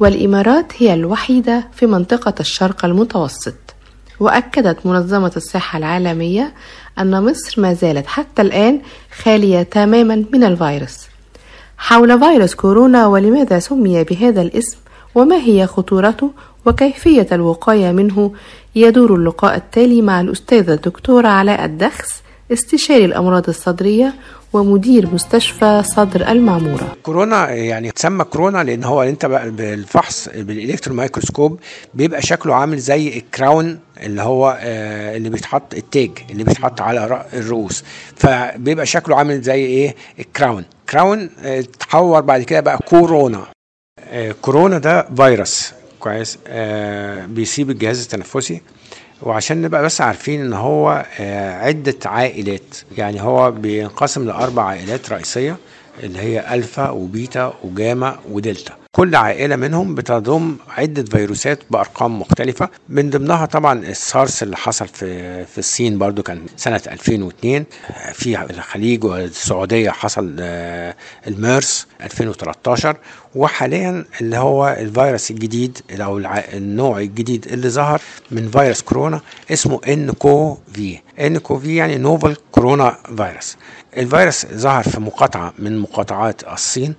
والإمارات 0.00 0.72
هي 0.78 0.94
الوحيدة 0.94 1.68
في 1.72 1.86
منطقة 1.86 2.34
الشرق 2.40 2.84
المتوسط. 2.84 3.54
وأكدت 4.20 4.86
منظمة 4.86 5.32
الصحة 5.36 5.78
العالمية 5.78 6.54
أن 6.98 7.22
مصر 7.22 7.60
ما 7.60 7.74
زالت 7.74 8.06
حتى 8.06 8.42
الآن 8.42 8.80
خالية 9.22 9.62
تماما 9.62 10.24
من 10.32 10.44
الفيروس. 10.44 10.98
حول 11.78 12.20
فيروس 12.20 12.54
كورونا 12.54 13.06
ولماذا 13.06 13.58
سمي 13.58 14.04
بهذا 14.04 14.42
الاسم؟ 14.42 14.76
وما 15.14 15.36
هي 15.36 15.66
خطورته؟ 15.66 16.30
وكيفية 16.66 17.26
الوقاية 17.32 17.92
منه؟ 17.92 18.32
يدور 18.74 19.14
اللقاء 19.14 19.56
التالي 19.56 20.02
مع 20.02 20.20
الأستاذة 20.20 20.74
الدكتورة 20.74 21.28
علاء 21.28 21.64
الدخس 21.64 22.22
استشاري 22.52 23.04
الأمراض 23.04 23.48
الصدرية 23.48 24.14
ومدير 24.52 25.06
مستشفى 25.14 25.82
صدر 25.86 26.28
المعمورة. 26.28 26.96
كورونا 27.02 27.50
يعني 27.50 27.90
تسمى 27.90 28.24
كورونا 28.24 28.64
لأن 28.64 28.84
هو 28.84 29.02
بقى 29.24 29.50
بالفحص 29.50 30.28
بال 30.28 30.42
electron 30.42 30.96
microscope 30.96 31.60
بيبقى 31.94 32.22
شكله 32.22 32.54
عامل 32.54 32.78
زي 32.78 33.08
ال 33.18 33.28
crown 33.28 33.78
اللي 34.02 34.22
هو 34.22 34.58
آه 34.60 35.16
اللي 35.16 35.30
بيتحط 35.30 35.74
التاج 35.74 36.10
اللي 36.30 36.44
بيتحط 36.44 36.80
على 36.80 37.24
الرؤوس. 37.32 37.84
فبيبقى 38.16 38.86
شكله 38.86 39.16
عامل 39.16 39.40
زي 39.42 39.64
إيه؟ 39.66 39.94
ال 40.18 40.25
crown. 40.25 40.64
crown 40.90 41.30
آه 41.44 41.60
تحور 41.60 42.20
بعد 42.20 42.42
كده 42.42 42.60
بقى 42.60 42.78
كورونا. 42.78 43.46
آه 44.10 44.34
كورونا 44.42 44.78
ده 44.78 45.08
فيروس. 45.16 45.72
كويس. 46.00 46.38
بيسيب 47.28 47.70
الجهاز 47.70 48.02
التنفسي. 48.02 48.60
وعشان 49.22 49.62
نبقى 49.62 49.82
بس 49.82 50.00
عارفين 50.00 50.40
إن 50.40 50.52
هو 50.52 51.06
آه، 51.20 51.52
عدة 51.58 51.94
عائلات. 52.04 52.76
يعني 52.98 53.22
هو 53.22 53.50
بينقسم 53.50 54.26
لأربع 54.26 54.62
عائلات 54.64 55.12
رئيسية 55.12 55.56
اللي 56.02 56.18
هي 56.18 56.54
ألفا 56.54 56.90
وبيتا 56.90 57.54
وجاما 57.64 58.18
ودلتا. 58.30 58.74
كل 58.96 59.14
عائلة 59.14 59.56
منهم 59.56 59.94
بتضم 59.94 60.56
عدة 60.68 61.02
فيروسات 61.04 61.58
بأرقام 61.70 62.20
مختلفة. 62.20 62.68
من 62.88 63.10
ضمنها 63.10 63.46
طبعا 63.46 63.78
السارس 63.78 64.42
اللي 64.42 64.56
حصل 64.56 64.88
في 64.88 65.44
في 65.44 65.58
الصين 65.58 65.98
برضو 65.98 66.22
كان 66.22 66.46
سنة 66.56 66.80
2002 66.90 67.64
في 68.12 68.40
الخليج 68.50 69.04
والسعودية 69.04 69.90
حصل 69.90 70.36
آه، 70.40 70.94
الميرس 71.26 71.86
2013 72.02 72.96
وحاليا 73.34 74.04
اللي 74.20 74.36
هو 74.36 74.76
الفيروس 74.80 75.30
الجديد 75.30 75.78
الع- 75.90 76.38
النوع 76.52 76.98
الجديد 77.00 77.46
اللي 77.46 77.68
ظهر 77.70 78.00
من 78.30 78.50
فيروس 78.50 78.82
كورونا 78.82 79.20
اسمه 79.52 79.80
إن 79.88 80.10
كو 80.12 80.58
في. 80.74 80.98
إن 81.20 81.38
كو 81.38 81.58
في 81.58 81.76
يعني 81.76 81.96
نوفل 81.98 82.36
كورونا 82.52 82.96
فيروس. 83.16 83.56
الفيروس 83.96 84.46
ظهر 84.46 84.82
في 84.82 85.00
مقاطعة 85.00 85.52
من 85.58 85.78
مقاطعات 85.78 86.42
الصين. 86.52 86.94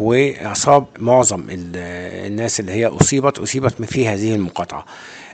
واصاب 0.00 0.86
معظم 0.98 1.40
ال- 1.40 1.76
الناس 2.26 2.60
اللي 2.60 2.72
هي 2.72 2.86
أصيبت 2.86 3.38
أصيبت 3.38 3.82
في 3.82 4.08
هذه 4.08 4.34
المقاطعة. 4.34 4.84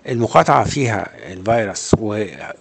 المقاطعة 0.08 0.64
فيها 0.64 1.08
الفيروس 1.32 1.94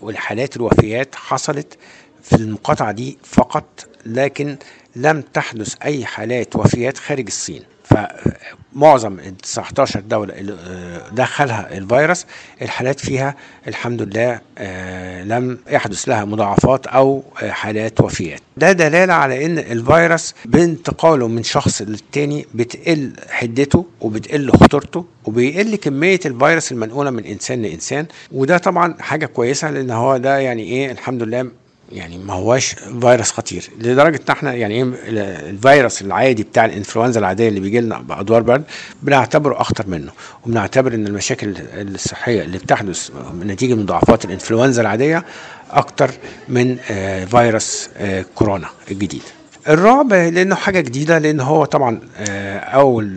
والحالات 0.02 0.56
الوفيات 0.56 1.16
حصلت 1.16 1.78
في 2.24 2.36
المقاطعة 2.36 2.92
دي 2.92 3.18
فقط 3.24 3.66
لكن 4.06 4.58
لم 4.96 5.22
تحدث 5.22 5.76
أي 5.84 6.06
حالات 6.06 6.56
وفيات 6.56 6.98
خارج 6.98 7.26
الصين. 7.28 7.64
فمعظم 7.90 9.20
ال 9.20 9.38
19 9.38 10.00
دولة 10.00 10.34
اللي 10.34 10.54
آه، 10.68 11.10
دخلها 11.12 11.78
الفيروس 11.78 12.26
الحالات 12.62 13.00
فيها 13.00 13.36
الحمد 13.68 14.02
لله 14.02 14.40
آه، 14.58 15.24
لم 15.24 15.58
يحدث 15.70 16.04
لها 16.10 16.26
مضاعفات 16.26 16.88
أو 16.88 17.24
آه، 17.44 17.50
حالات 17.52 18.02
وفيات. 18.02 18.40
ده 18.58 18.72
دلالة 18.72 19.14
على 19.14 19.46
أن 19.46 19.58
الفيروس 19.60 20.36
بانتقاله 20.46 21.28
من 21.28 21.44
شخص 21.44 21.82
للتاني 21.82 22.46
بتقل 22.54 23.12
حدته 23.30 23.86
وبتقل 24.02 24.52
خطورته 24.52 25.06
وبيقل 25.26 25.76
كمية 25.76 26.20
الفيروس 26.26 26.72
المنقولة 26.72 27.10
من 27.12 27.26
إنسان 27.26 27.62
لإنسان. 27.62 28.06
وده 28.32 28.58
طبعا 28.58 28.96
حاجة 29.00 29.26
كويسة 29.26 29.72
لأن 29.72 29.92
هو 29.92 30.18
ده 30.18 30.38
يعني 30.38 30.64
إيه 30.64 30.92
الحمد 30.92 31.24
لله 31.24 31.52
يعني 31.92 32.18
ما 32.18 32.34
هواش 32.34 32.76
فيروس 33.02 33.32
خطير. 33.32 33.70
لدرجة 33.80 34.16
إن 34.18 34.22
إحنا 34.30 34.54
يعني 34.54 34.74
إيه 34.76 34.84
ال- 34.84 35.18
الفيروس 35.50 36.02
العادي 36.02 36.44
بتاع 36.44 36.66
الإنفلونزا 36.66 37.20
العادية 37.20 37.48
اللي 37.50 37.60
بيجي 37.60 37.80
لنا 37.82 38.00
بأدوار 38.00 38.42
برد 38.42 38.64
بنعتبره 39.04 39.62
أخطر 39.62 39.88
منه 39.88 40.12
وبنعتبر 40.46 40.94
إن 40.94 41.08
المشاكل 41.08 41.54
الصحية 41.74 42.42
اللي 42.42 42.58
بتحدث 42.58 43.10
نتيجة 43.42 43.74
مضاعفات 43.74 44.26
الإنفلونزا 44.26 44.82
العادية 44.82 45.26
أكتر 45.72 46.12
من 46.48 46.78
آه، 46.92 47.26
فيروس 47.26 47.90
آه، 47.98 48.26
كورونا 48.36 48.68
الجديد. 48.92 49.22
الرعب 49.70 50.14
لأنه 50.14 50.56
حاجة 50.56 50.80
جديدة 50.80 51.18
لأن 51.18 51.40
هو 51.40 51.66
طبعا 51.66 52.00
آه، 52.18 52.58
أول 52.60 53.16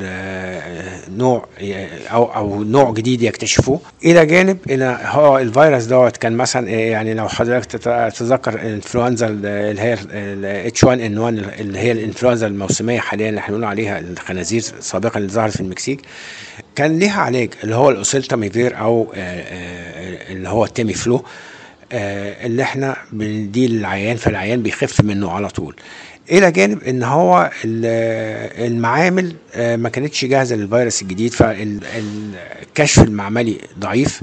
نوع 1.18 1.46
أو 2.12 2.24
أو 2.24 2.62
نوع 2.64 2.90
جديد 2.92 3.22
يكتشفوه. 3.22 3.80
إلى 4.04 4.26
جانب 4.26 4.58
ان 4.70 4.82
هو 5.04 5.38
الفيروس 5.38 5.84
دوت 5.84 6.16
كان 6.16 6.36
مثلا 6.36 6.68
يعني 6.70 7.14
لو 7.14 7.28
حضرتك 7.28 7.66
تت- 7.66 8.12
تتذكر 8.16 8.54
الإنفلونزا 8.54 9.26
اللي 9.28 9.80
هي 9.82 9.96
H 10.66 10.84
1 10.84 11.00
N 11.00 11.18
1 11.18 11.38
اللي 11.60 11.78
هي 11.78 11.92
الإنفلونزا 11.92 12.46
الموسمية 12.46 13.00
حاليا 13.00 13.28
اللي 13.28 13.40
إحنا 13.40 13.56
بنقول 13.56 13.70
عليها 13.70 13.98
الخنازير 13.98 14.62
سابقا 14.80 15.18
اللي 15.18 15.28
ظهرت 15.28 15.52
في 15.54 15.60
المكسيك. 15.60 16.00
كان 16.76 16.98
ليها 16.98 17.20
علاج 17.20 17.48
اللي 17.64 17.74
هو 17.74 17.90
ال 17.90 17.98
oseltamivir 17.98 18.78
أو 18.78 19.12
آه، 19.14 19.18
آه، 19.18 20.32
اللي 20.32 20.48
هو 20.48 20.64
ال 20.64 20.94
Tamiflu 20.94 21.24
آه، 21.92 22.46
اللي 22.46 22.62
إحنا 22.62 22.96
بنديه 23.12 23.66
للعيان 23.68 24.16
فالعيان 24.16 24.62
بيخف 24.62 25.00
منه 25.00 25.30
على 25.30 25.48
طول. 25.48 25.76
إلى 26.30 26.50
جانب 26.52 26.82
إن 26.82 27.02
هو 27.02 27.50
ال- 27.64 28.66
المعامل 28.72 29.32
آه، 29.54 29.76
ما 29.76 29.88
كانتش 29.88 30.24
جاهزة 30.24 30.56
للفيروس 30.56 31.02
الجديد 31.02 31.32
فالكشف 31.32 33.02
المعملي 33.02 33.58
ضعيف 33.78 34.22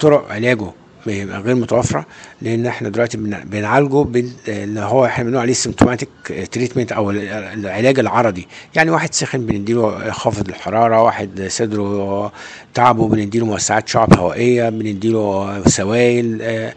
طرق 0.00 0.32
علاجه 0.32 0.66
غير 1.06 1.54
متوفرة 1.54 2.06
لأن 2.42 2.66
إحنا 2.66 2.88
دلوقتي 2.88 3.16
بن- 3.16 3.40
بنعالجه 3.44 4.06
اللي 4.48 4.80
هو 4.80 5.04
إحنا 5.06 5.24
بنقول 5.24 5.40
عليه 5.42 5.52
symptomatic 5.52 6.08
treatment 6.52 6.92
أو 6.92 7.10
ال- 7.10 7.28
العلاج 7.28 7.98
العرضي. 7.98 8.46
يعني 8.74 8.90
واحد 8.90 9.14
سخن 9.14 9.46
بنديله 9.46 10.10
خافض 10.10 10.48
الحرارة 10.48 11.02
واحد 11.02 11.46
صدره 11.48 12.32
تعبه 12.74 13.08
بنديله 13.08 13.46
موسعات 13.46 13.88
شعب 13.88 14.18
هوائية 14.18 14.68
بنديله 14.68 15.62
سوائل 15.66 16.38
آه، 16.42 16.74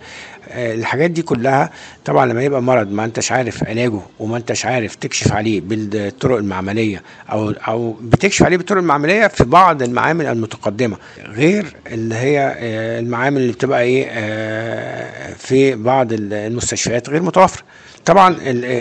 الحاجات 0.55 1.11
دي 1.11 1.21
كلها 1.21 1.69
طبعا 2.05 2.25
لما 2.25 2.43
يبقى 2.43 2.61
مرض 2.61 2.91
ما 2.91 3.05
انتش 3.05 3.31
عارف 3.31 3.63
علاجه 3.63 3.99
وما 4.19 4.37
انتش 4.37 4.65
عارف 4.65 4.95
تكشف 4.95 5.31
عليه 5.33 5.61
بالطرق 5.61 6.37
المعملية 6.37 7.01
أو 7.31 7.49
أو 7.49 7.91
بتكشف 8.01 8.43
عليه 8.43 8.57
بالطرق 8.57 8.77
المعملية 8.79 9.27
في 9.27 9.43
بعض 9.43 9.81
المعامل 9.81 10.25
المتقدمة 10.25 10.97
غير 11.25 11.75
اللي 11.87 12.15
هي 12.15 12.55
آه، 12.57 12.99
المعامل 12.99 13.41
اللي 13.41 13.53
بتبقى 13.53 13.81
إيه 13.81 14.05
آه، 14.09 15.33
في 15.33 15.75
بعض 15.75 16.07
المستشفيات 16.11 17.09
غير 17.09 17.21
متوفرة. 17.23 17.63
طبعا 18.05 18.35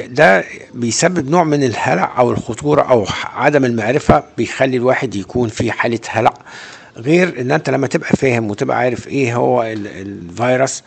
ده 0.06 0.44
بيسبب 0.74 1.30
نوع 1.30 1.44
من 1.44 1.64
الهلع 1.64 2.18
أو 2.18 2.30
الخطورة 2.30 2.82
أو 2.82 3.06
عدم 3.34 3.64
المعرفة 3.64 4.24
بيخلي 4.38 4.76
الواحد 4.76 5.14
يكون 5.14 5.48
في 5.48 5.72
حالة 5.72 6.00
هلع. 6.08 6.34
غير 6.96 7.40
إن 7.40 7.50
أنت 7.50 7.70
لما 7.70 7.86
تبقى 7.86 8.16
فاهم 8.16 8.50
وتبقى 8.50 8.78
عارف 8.78 9.08
إيه 9.08 9.34
هو 9.36 9.62
ال- 9.62 9.86
الفيروس 9.86 10.82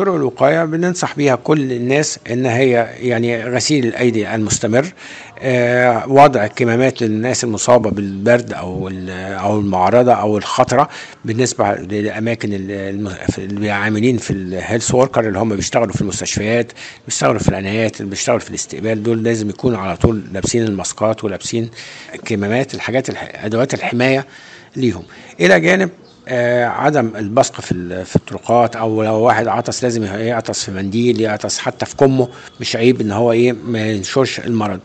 طرق 0.00 0.14
الوقاية 0.14 0.64
بننصح 0.64 1.16
بيها 1.16 1.34
كل 1.36 1.72
الناس 1.72 2.18
إن 2.30 2.46
هي 2.46 2.88
يعني 3.00 3.44
غسيل 3.44 3.86
الأيدي 3.86 4.34
المستمر 4.34 4.86
آه، 5.38 6.08
وضع 6.08 6.46
كمامات 6.46 7.02
للناس 7.02 7.44
المصابة 7.44 7.90
بالبرد 7.90 8.52
أو 8.52 8.88
أو 9.18 9.58
المعرضة 9.60 10.12
أو 10.12 10.38
الخطرة 10.38 10.88
بالنسبة 11.24 11.74
للأماكن 11.74 12.52
اللي 13.38 13.70
عاملين 13.70 14.16
في 14.18 14.30
ال 14.32 14.41
health 14.41 14.94
worker 14.94 15.28
اللي 15.28 15.38
هم 15.38 15.56
بيشتغلوا 15.56 15.92
في 15.92 16.00
المستشفيات 16.02 16.72
بيشتغلوا 17.06 17.38
في 17.38 17.48
العنايات 17.48 18.00
اللي 18.00 18.10
بيشتغلوا 18.10 18.40
في 18.40 18.50
الاستقبال 18.50 19.02
دول 19.02 19.22
لازم 19.22 19.48
يكونوا 19.50 19.78
على 19.78 19.96
طول 19.96 20.22
لابسين 20.32 20.62
الماسكات 20.64 21.24
ولابسين 21.24 21.70
كمامات 22.24 22.74
الحاجات 22.74 23.08
الح- 23.08 23.44
أدوات 23.44 23.74
الحماية 23.74 24.26
ليهم. 24.76 25.02
إلى 25.40 25.60
جانب 25.60 25.90
عدم 26.64 27.10
البصق 27.16 27.60
في 27.60 28.04
في 28.04 28.16
الطرقات 28.16 28.76
أو 28.76 29.02
لو 29.02 29.14
واحد 29.14 29.48
عطس 29.48 29.82
لازم 29.82 30.04
يعطس 30.04 30.64
في 30.64 30.70
منديل 30.70 31.20
يعطس 31.20 31.58
حتى 31.58 31.86
في 31.86 31.96
كمه 31.96 32.28
مش 32.60 32.76
عيب 32.76 33.00
إن 33.00 33.10
هو 33.12 33.32
إيه 33.32 33.52
ما 33.52 33.86
ينشرش 33.90 34.40
المرض. 34.40 34.80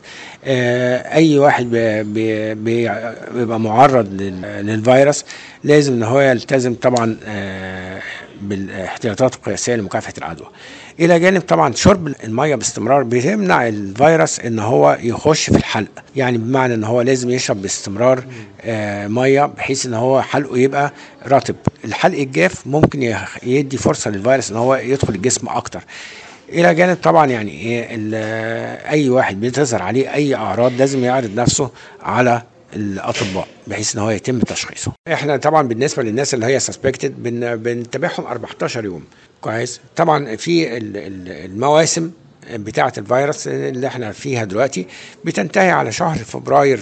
آه، 0.45 1.13
أي 1.15 1.37
واحد 1.39 1.65
بي- 1.71 2.03
بي- 2.03 2.53
بي- 2.55 2.91
بيبقى 3.33 3.59
معرض 3.59 4.13
لل- 4.13 4.65
للفيروس 4.65 5.25
لازم 5.63 5.93
إن 5.93 6.03
هو 6.03 6.19
يلتزم 6.21 6.73
طبعا 6.73 7.17
آه، 7.27 8.01
بالاحتياطات 8.41 9.35
القياسية 9.35 9.75
لمكافحة 9.75 10.13
العدوى. 10.17 10.47
إلى 10.99 11.19
جانب 11.19 11.41
طبعا 11.41 11.73
شرب 11.73 12.07
المية 12.23 12.55
باستمرار 12.55 13.03
بيمنع 13.03 13.67
الفيروس 13.67 14.39
إن 14.39 14.59
هو 14.59 14.97
يخش 15.01 15.49
في 15.49 15.57
الحلق. 15.57 15.87
يعني 16.15 16.37
بمعنى 16.37 16.73
إن 16.73 16.83
هو 16.83 17.01
لازم 17.01 17.29
يشرب 17.29 17.61
باستمرار 17.61 18.23
آه 18.61 19.07
مية 19.07 19.45
بحيث 19.45 19.85
إن 19.85 19.93
هو 19.93 20.21
حلقه 20.21 20.57
يبقى 20.57 20.91
رطب. 21.27 21.55
الحلق 21.85 22.17
الجاف 22.19 22.67
ممكن 22.67 23.15
يدي 23.43 23.77
فرصة 23.77 24.11
للفيروس 24.11 24.51
إن 24.51 24.57
هو 24.57 24.75
يدخل 24.75 25.15
الجسم 25.15 25.47
أكتر. 25.49 25.81
إلى 26.49 26.75
جانب 26.75 26.97
طبعا 27.03 27.25
يعني 27.25 27.85
أي 28.89 29.09
واحد 29.09 29.41
بتظهر 29.41 29.81
عليه 29.81 30.13
أي 30.13 30.35
أعراض 30.35 30.71
لازم 30.77 31.03
يعرض 31.03 31.35
نفسه 31.35 31.69
على 32.03 32.41
الأطباء 32.73 33.47
بحيث 33.67 33.95
إن 33.95 34.01
هو 34.01 34.09
يتم 34.09 34.39
تشخيصه. 34.39 34.91
إحنا 35.13 35.37
طبعا 35.37 35.67
بالنسبة 35.67 36.03
للناس 36.03 36.33
اللي 36.33 36.45
هي 36.45 36.59
suspected 36.59 37.23
بن 37.23 37.55
بنتابعهم 37.55 38.25
14 38.25 38.85
يوم. 38.85 39.03
كويس؟ 39.41 39.79
طبعا 39.95 40.35
في 40.35 40.77
ال- 40.77 40.97
ال- 40.97 41.45
المواسم 41.51 42.11
بتاعة 42.53 42.93
الفيروس 42.97 43.47
اللي 43.47 43.87
إحنا 43.87 44.11
فيها 44.11 44.43
دلوقتي 44.43 44.87
بتنتهي 45.25 45.69
على 45.71 45.91
شهر 45.91 46.17
فبراير 46.17 46.79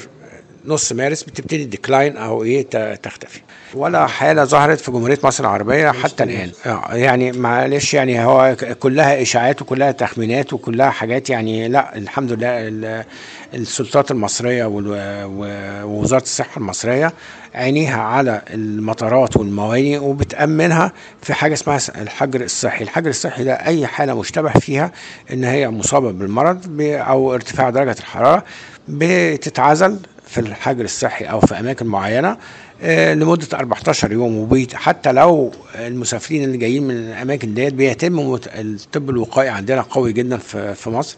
نص 0.65 0.91
مارس 0.93 1.23
بتبتدي 1.23 1.65
decline 1.65 2.17
أو 2.17 2.43
إيه 2.43 2.61
تختفي. 2.95 3.39
ولا 3.73 4.07
حالة 4.07 4.43
ظهرت 4.43 4.79
في 4.79 4.91
جمهورية 4.91 5.19
مصر 5.23 5.43
العربية 5.43 5.91
حتى 5.91 6.23
الآن. 6.23 6.51
آه، 6.65 6.93
يعني 6.95 7.31
معلش 7.31 7.93
يعني 7.93 8.25
هو 8.25 8.55
كلها 8.79 9.21
إشاعات 9.21 9.61
وكلها 9.61 9.91
تخمينات 9.91 10.53
وكلها 10.53 10.89
حاجات 10.89 11.29
يعني 11.29 11.67
لا 11.67 11.97
الحمد 11.97 12.31
لله 12.31 12.47
ال- 12.67 13.05
السلطات 13.53 14.11
المصرية 14.11 14.65
ووزارة 14.65 16.21
الصحة 16.23 16.57
المصرية 16.57 17.13
عينيها 17.55 18.01
على 18.01 18.41
المطارات 18.53 19.37
والموانئ 19.37 19.97
وبتأمنها 19.97 20.91
في 21.21 21.33
حاجة 21.33 21.53
اسمها 21.53 21.79
الحجر 22.01 22.41
الصحي. 22.41 22.83
الحجر 22.83 23.09
الصحي 23.09 23.43
ده 23.43 23.53
أي 23.53 23.87
حالة 23.87 24.19
مشتبه 24.19 24.51
فيها 24.51 24.91
إن 25.33 25.43
هي 25.43 25.69
مصابة 25.69 26.11
بالمرض 26.11 26.77
أو 26.81 27.33
ارتفاع 27.33 27.69
درجة 27.69 27.95
الحرارة 27.99 28.43
بتتعزل 28.87 29.99
في 30.33 30.39
الحجر 30.39 30.83
الصحي 30.83 31.25
أو 31.25 31.39
في 31.39 31.59
أماكن 31.59 31.85
معينة 31.85 32.37
آه، 32.81 33.13
لمدة 33.13 33.47
14 33.53 34.11
يوم 34.11 34.37
وبيت. 34.37 34.73
حتى 34.73 35.11
لو 35.11 35.51
المسافرين 35.75 36.43
اللي 36.43 36.57
جايين 36.57 36.83
من 36.83 36.91
الأماكن 36.97 37.53
ديت 37.53 37.73
بيتم 37.73 38.37
الطب 38.55 39.09
الوقائي 39.09 39.49
عندنا 39.49 39.81
قوي 39.81 40.13
جدا 40.13 40.37
في 40.73 40.89
مصر 40.89 41.17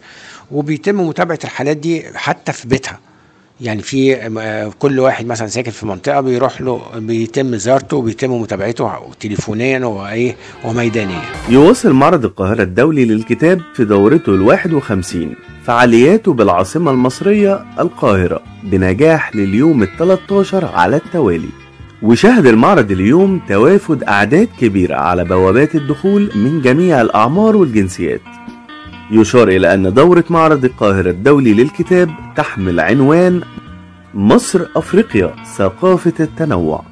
وبيتم 0.50 1.00
متابعة 1.08 1.38
الحالات 1.44 1.76
دي 1.76 2.02
حتى 2.14 2.52
في 2.52 2.68
بيتها. 2.68 2.98
يعني 3.60 3.82
في 3.82 4.16
آه، 4.40 4.72
كل 4.78 5.00
واحد 5.00 5.26
مثلا 5.26 5.46
ساكن 5.46 5.70
في 5.70 5.86
منطقة 5.86 6.20
بيروح 6.20 6.60
له 6.60 6.82
بيتم 6.96 7.56
زيارته 7.56 7.96
وبيتم 7.96 8.32
متابعته 8.40 8.92
تليفونيا 9.20 9.86
وايه 9.86 10.36
وميدانيا. 10.64 11.22
يواصل 11.48 11.92
معرض 11.92 12.24
القاهرة 12.24 12.62
الدولي 12.62 13.04
للكتاب 13.04 13.60
في 13.74 13.84
دورته 13.84 14.30
الواحد 14.34 14.72
وخمسين. 14.72 15.36
فعالياته 15.66 16.32
بالعاصمة 16.32 16.90
المصرية 16.90 17.64
القاهرة 17.80 18.40
بنجاح 18.62 19.36
لليوم 19.36 19.82
التلتاشر 19.82 20.64
على 20.64 20.96
التوالي. 20.96 21.48
وشهد 22.02 22.46
المعرض 22.46 22.90
اليوم 22.90 23.40
توافد 23.48 24.02
أعداد 24.02 24.48
كبيرة 24.60 24.96
على 24.96 25.24
بوابات 25.24 25.74
الدخول 25.74 26.30
من 26.34 26.60
جميع 26.60 27.00
الأعمار 27.00 27.56
والجنسيات. 27.56 28.20
يشار 29.10 29.48
إلى 29.48 29.74
أن 29.74 29.94
دورة 29.94 30.24
معرض 30.30 30.64
القاهرة 30.64 31.10
الدولي 31.10 31.54
للكتاب 31.54 32.10
تحمل 32.36 32.80
عنوان 32.80 33.42
مصر 34.14 34.66
أفريقيا 34.76 35.34
ثقافة 35.56 36.14
التنوع. 36.20 36.82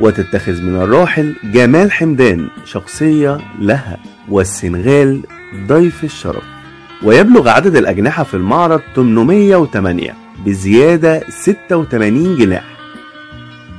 وتتخذ 0.00 0.62
من 0.62 0.76
الراحل 0.82 1.34
جمال 1.44 1.92
حمدان 1.92 2.48
شخصية 2.64 3.40
لها 3.60 3.98
والسنغال 4.28 5.20
ضيف 5.66 6.04
الشرف. 6.04 6.57
ويبلغ 7.02 7.48
عدد 7.48 7.76
الأجنحة 7.76 8.24
في 8.24 8.34
المعرض 8.34 8.80
808 8.96 10.14
بزيادة 10.46 11.22
86 11.28 12.36
جناح 12.36 12.64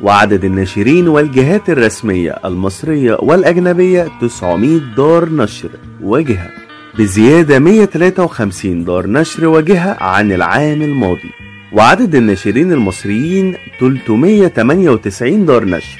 وعدد 0.01 0.45
الناشرين 0.45 1.07
والجهات 1.07 1.69
الرسمية 1.69 2.35
المصرية 2.45 3.17
والأجنبية 3.21 4.07
900 4.21 4.79
دار 4.97 5.29
نشر 5.29 5.69
وجهة 6.01 6.49
بزيادة 6.97 7.59
153 7.59 8.85
دار 8.85 9.07
نشر 9.07 9.47
وجهة 9.47 9.97
عن 10.03 10.31
العام 10.31 10.81
الماضي. 10.81 11.31
وعدد 11.73 12.15
الناشرين 12.15 12.71
المصريين 12.71 13.55
398 13.79 15.45
دار 15.45 15.65
نشر. 15.65 15.99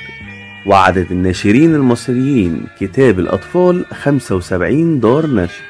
وعدد 0.66 1.12
الناشرين 1.12 1.76
المصريين 1.76 2.66
كتاب 2.80 3.20
الأطفال 3.20 3.86
75 3.94 5.00
دار 5.00 5.28
نشر. 5.28 5.62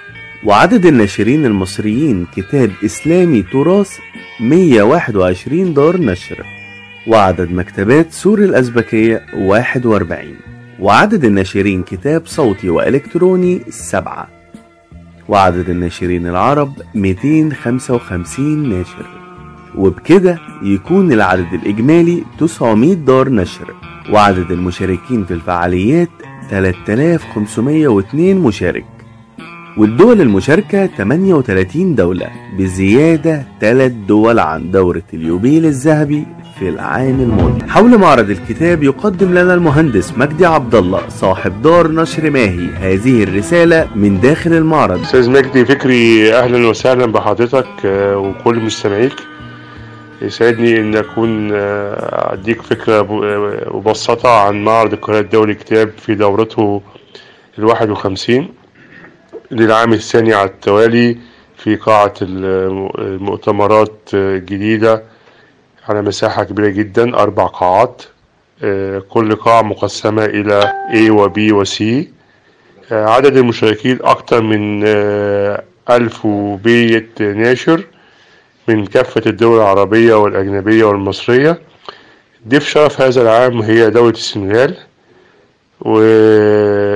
وعدد 0.43 0.85
الناشرين 0.85 1.45
المصريين 1.45 2.27
كتاب 2.35 2.71
إسلامي 2.85 3.41
تراث 3.41 3.97
121 4.39 5.73
دار 5.73 5.97
نشر 6.01 6.45
وعدد 7.07 7.51
مكتبات 7.51 8.11
سور 8.11 8.39
الأزبكية 8.39 9.25
41 9.33 10.35
وعدد 10.79 11.25
الناشرين 11.25 11.83
كتاب 11.83 12.21
صوتي 12.25 12.69
وإلكتروني 12.69 13.61
7 13.69 14.27
وعدد 15.27 15.69
الناشرين 15.69 16.27
العرب 16.27 16.73
255 16.95 18.69
ناشر 18.69 19.05
وبكده 19.75 20.39
يكون 20.63 21.11
العدد 21.13 21.53
الإجمالي 21.53 22.23
900 22.39 22.93
دار 22.93 23.29
نشر 23.29 23.73
وعدد 24.11 24.51
المشاركين 24.51 25.25
في 25.25 25.33
الفعاليات 25.33 26.09
3502 26.49 28.35
مشارك. 28.35 28.85
والدول 29.79 30.21
المشاركة 30.21 30.85
38 30.85 31.95
دولة 31.95 32.29
بزيادة 32.57 33.43
3 33.61 33.87
دول 34.07 34.39
عن 34.39 34.71
دورة 34.71 35.03
اليوبيل 35.13 35.65
الذهبي 35.65 36.25
في 36.59 36.69
العام 36.69 37.21
الماضي. 37.21 37.65
حول 37.67 37.97
معرض 37.97 38.29
الكتاب 38.29 38.83
يقدم 38.83 39.31
لنا 39.31 39.53
المهندس 39.53 40.17
مجدي 40.17 40.45
عبد 40.45 40.75
الله 40.75 41.09
صاحب 41.09 41.61
دار 41.61 41.91
نشر 41.91 42.29
ماهي 42.29 42.67
هذه 42.67 43.23
الرسالة 43.23 43.87
من 43.95 44.19
داخل 44.21 44.53
المعرض. 44.53 45.01
أستاذ 45.01 45.29
مجدي 45.29 45.65
فكري 45.65 46.33
أهلا 46.33 46.67
وسهلا 46.67 47.05
بحضرتك 47.05 47.67
آه، 47.85 48.17
وكل 48.17 48.59
مستمعيك. 48.59 49.15
يسعدني 50.21 50.79
أن 50.79 50.95
أكون 50.95 51.49
آه، 51.53 52.33
أديك 52.33 52.61
فكرة 52.61 52.99
آه، 52.99 53.71
مبسطة 53.73 54.29
عن 54.29 54.63
معرض 54.63 54.93
القاهره 54.93 55.19
الدولي 55.19 55.51
للكتاب 55.53 55.91
في 55.97 56.15
دورته 56.15 56.81
الواحد 57.59 57.89
وخمسين. 57.89 58.58
للعام 59.51 59.93
الثاني 59.93 60.33
على 60.33 60.49
التوالي 60.49 61.17
في 61.57 61.75
قاعة 61.75 62.13
الم- 62.21 62.89
المؤتمرات 62.97 63.93
آه، 64.13 64.35
الجديدة 64.37 65.03
على 65.87 66.01
مساحة 66.01 66.43
كبيرة 66.43 66.67
جدا 66.69 67.15
أربع 67.17 67.45
قاعات. 67.45 68.03
آه، 68.63 68.99
كل 69.09 69.35
قاعة 69.35 69.61
مقسمة 69.61 70.25
إلى 70.25 70.73
A 70.93 71.09
و 71.11 71.29
B 71.29 71.37
و 71.53 71.63
C. 71.65 71.81
آه، 72.91 73.05
عدد 73.05 73.37
المشاركين 73.37 73.99
أكثر 74.01 74.41
من 74.41 74.83
آه، 74.85 75.63
ألف 75.89 76.25
وبيت 76.25 77.21
ناشر 77.21 77.83
من 78.67 78.85
كافة 78.85 79.21
الدول 79.27 79.57
العربية 79.57 80.13
والأجنبية 80.13 80.83
والمصرية. 80.83 81.59
ضيف 82.47 82.67
شرف 82.69 83.01
هذا 83.01 83.21
العام 83.21 83.61
هي 83.61 83.89
دولة 83.89 84.09
السنغال. 84.13 84.75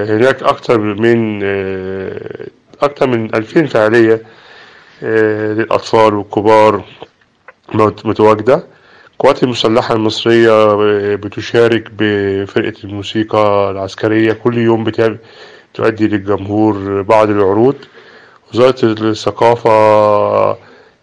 وهناك 0.03 0.43
أكثر 0.43 0.77
من 0.79 1.39
آه، 1.43 2.47
أكثر 2.81 3.07
من 3.07 3.35
ألفين 3.35 3.65
فعالية 3.67 4.21
آه، 5.03 5.53
للأطفال 5.53 6.13
والكبار 6.13 6.83
مت- 7.73 8.05
متواجدة. 8.05 8.63
القوات 9.13 9.43
المسلحة 9.43 9.95
المصرية 9.95 10.51
آه، 10.51 11.15
بتشارك 11.15 11.91
بفرقة 11.97 12.73
الموسيقى 12.83 13.71
العسكرية. 13.71 14.33
كل 14.33 14.57
يوم 14.57 14.83
تؤدي 15.73 16.07
للجمهور 16.07 17.01
بعض 17.01 17.29
العروض. 17.29 17.75
وزارة 18.53 18.75
الثقافة 18.83 19.71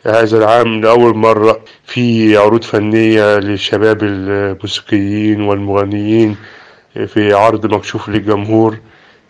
هذا 0.06 0.38
العام 0.38 0.80
لأول 0.80 1.16
مرة 1.16 1.60
في 1.86 2.36
عروض 2.36 2.64
فنية 2.64 3.38
للشباب 3.38 3.98
الموسيقيين 4.02 5.40
والمغنيين 5.42 6.36
في 7.06 7.32
عرض 7.32 7.74
مكشوف 7.74 8.08
للجمهور. 8.08 8.78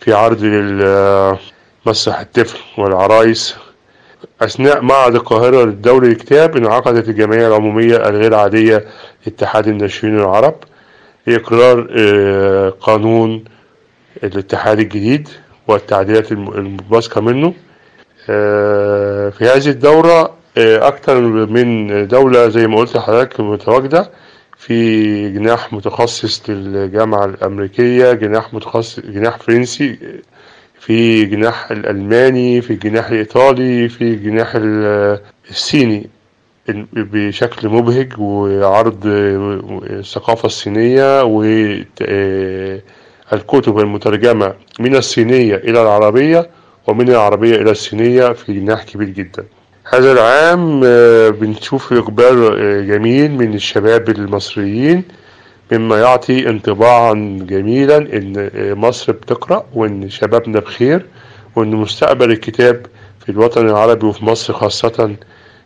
في 0.01 0.13
عرض 0.13 0.43
للمسرح 0.43 2.19
الطفل 2.19 2.59
والعرايس. 2.77 3.55
أثناء 4.41 4.81
معرض 4.81 5.15
القاهرة 5.15 5.65
للدولي 5.65 6.07
للكتاب 6.07 6.57
انعقدت 6.57 7.09
الجمعية 7.09 7.47
العمومية 7.47 7.95
الغير 7.95 8.35
عادية 8.35 8.85
لاتحاد 9.25 9.67
الناشرين 9.67 10.19
العرب 10.19 10.55
لإقرار 11.27 11.87
آه، 11.97 12.69
قانون 12.69 13.43
الاتحاد 14.23 14.79
الجديد 14.79 15.29
والتعديلات 15.67 16.31
الم- 16.31 16.51
المنبثقة 16.53 17.21
منه. 17.21 17.53
آه، 18.29 19.29
في 19.29 19.45
هذه 19.45 19.69
الدورة 19.69 20.33
آه، 20.57 20.87
أكثر 20.87 21.21
من 21.45 22.07
دولة 22.07 22.49
زي 22.49 22.67
ما 22.67 22.77
قلت 22.77 22.95
لحضرتك 22.97 23.39
متواجدة 23.39 24.11
في 24.61 25.29
جناح 25.29 25.73
متخصص 25.73 26.49
للجامعة 26.49 27.25
الأمريكية 27.25 28.13
جناح 28.13 28.53
متخصص 28.53 28.99
جناح 28.99 29.37
فرنسي 29.37 29.99
في 30.79 31.25
جناح 31.25 31.71
الألماني 31.71 32.61
في 32.61 32.75
جناح 32.75 33.07
الإيطالي 33.09 33.89
في 33.89 34.15
جناح 34.15 34.51
ال- 34.55 35.19
الصيني. 35.49 36.09
بشكل 36.93 37.69
مبهج 37.69 38.13
وعرض 38.19 38.99
الثقافة 39.05 40.45
الصينية 40.45 41.23
والكتب 41.23 41.79
المترجمة 43.79 44.53
من 44.79 44.95
الصينية 44.95 45.55
إلى 45.55 45.81
العربية 45.81 46.49
ومن 46.87 47.09
العربية 47.09 47.55
إلى 47.55 47.71
الصينية 47.71 48.29
في 48.33 48.53
جناح 48.53 48.83
كبير 48.83 49.09
جدا. 49.09 49.43
هذا 49.93 50.11
العام 50.11 50.81
آه، 50.83 51.29
بنشوف 51.29 51.93
إقبال 51.93 52.57
آه، 52.59 52.81
جميل 52.81 53.31
من 53.31 53.53
الشباب 53.53 54.09
المصريين 54.09 55.03
مما 55.71 55.99
يعطي 55.99 56.49
انطباعا 56.49 57.39
جميلا 57.49 57.97
إن 57.97 58.49
مصر 58.75 59.11
بتقرأ 59.11 59.65
وإن 59.73 60.09
شبابنا 60.09 60.59
بخير 60.59 61.05
وإن 61.55 61.71
مستقبل 61.71 62.31
الكتاب 62.31 62.85
في 63.25 63.29
الوطن 63.29 63.69
العربي 63.69 64.05
وفي 64.05 64.25
مصر 64.25 64.53
خاصة 64.53 65.15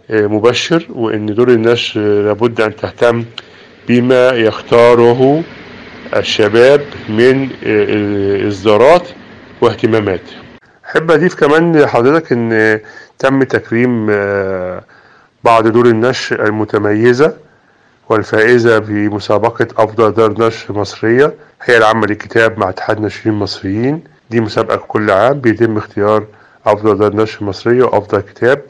مبشر 0.10 0.88
وإن 0.90 1.26
دور 1.26 1.50
النشر 1.50 2.00
لابد 2.02 2.62
أن 2.62 2.76
تهتم 2.76 3.26
بما 3.88 4.30
يختاره 4.30 5.44
الشباب 6.16 6.82
من 7.10 7.50
اصدارات 8.48 9.08
واهتمامات. 9.62 10.45
أحب 10.96 11.12
أضيف 11.12 11.36
كمان 11.36 11.76
لحضرتك 11.82 12.32
إن 12.32 12.80
تم 13.20 13.44
تكريم 13.44 14.06
بعض 15.44 15.68
دور 15.68 15.86
النشر 15.86 16.46
المتميزة 16.46 17.34
والفائزة 18.10 18.80
بمسابقة 18.80 19.68
أفضل 19.78 20.12
دار 20.12 20.48
نشر 20.48 20.74
مصرية 20.74 21.34
هي 21.64 21.78
العامة 21.78 22.08
للكتاب 22.08 22.60
مع 22.60 22.70
اتحاد 22.70 23.00
ناشرين 23.00 23.36
مصريين 23.36 24.04
دي 24.30 24.40
مسابقة 24.42 24.76
كل 24.78 25.12
عام 25.12 25.40
بيتم 25.42 25.78
اختيار 25.78 26.26
أفضل 26.66 26.98
دار 26.98 27.16
نشر 27.16 27.46
مصرية 27.46 27.84
وأفضل 27.84 28.20
كتاب 28.22 28.62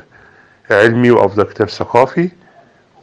علمي 0.72 1.12
وأفضل 1.12 1.44
كتاب 1.44 1.70
ثقافي. 1.70 2.30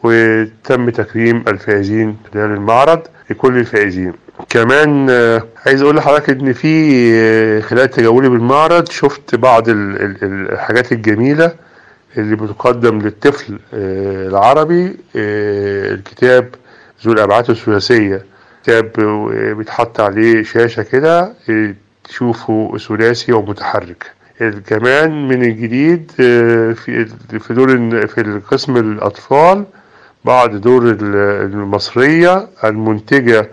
وتم 0.02 0.90
تكريم 0.90 1.44
الفائزين 1.48 2.16
خلال 2.34 2.50
المعرض 2.50 3.00
لكل 3.30 3.56
الفائزين. 3.58 4.12
كمان 4.48 5.06
آه، 5.10 5.42
عايز 5.66 5.82
أقول 5.82 5.96
لحضرتك 5.96 6.30
إن 6.30 6.52
في 6.52 7.00
آه، 7.14 7.60
خلال 7.60 7.90
تجولي 7.90 8.28
بالمعرض 8.28 8.88
شفت 8.90 9.34
بعض 9.34 9.68
ال- 9.68 10.02
ال- 10.02 10.52
الحاجات 10.52 10.92
الجميلة 10.92 11.52
اللي 12.16 12.36
بتقدم 12.36 12.98
للطفل 12.98 13.58
آه، 13.74 14.28
العربي 14.28 14.96
الكتاب 15.16 16.48
ذو 17.04 17.12
الأبعاد 17.12 17.50
الثلاثية. 17.50 18.24
كتاب 18.62 18.92
بيتحط 19.58 20.00
عليه 20.00 20.42
شاشة 20.42 20.82
كده 20.82 21.32
تشوفه 22.04 22.76
ثلاثي 22.88 23.32
ومتحرك. 23.32 24.10
كمان 24.66 25.28
من 25.28 25.42
الجديد 25.42 26.10
في 26.16 27.06
دور 27.50 27.68
في 28.06 28.20
القسم 28.20 28.76
الأطفال 28.76 29.64
بعض 30.24 30.56
دور 30.56 30.82
ال- 30.82 30.98
المصرية 31.52 32.46
المنتجة 32.64 33.50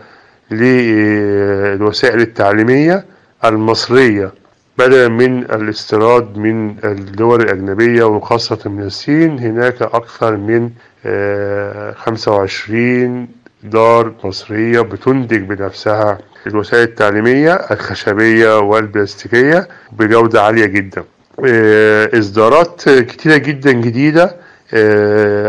للوسائل 0.51 2.21
التعليمية 2.21 3.05
المصرية 3.45 4.31
بدلا 4.77 5.07
من 5.07 5.39
الاستيراد 5.43 6.37
من 6.37 6.75
الدول 6.83 7.41
الأجنبية 7.41 8.03
وخاصة 8.03 8.59
من 8.69 8.83
الصين 8.83 9.39
هناك 9.39 9.81
أكثر 9.81 10.37
من 10.37 10.69
آه، 11.05 11.91
25 11.93 13.27
دار 13.63 14.13
مصرية 14.23 14.81
بتنتج 14.81 15.41
بنفسها 15.41 16.17
الوسائل 16.47 16.83
التعليمية 16.83 17.53
الخشبية 17.53 18.59
والبلاستيكية 18.59 19.67
بجودة 19.91 20.41
عالية 20.43 20.65
جدا. 20.65 21.03
آه، 21.45 22.09
إصدارات 22.19 22.89
كتيرة 22.89 23.37
جدا 23.37 23.71
جديدة 23.71 24.23
آه، 24.23 24.35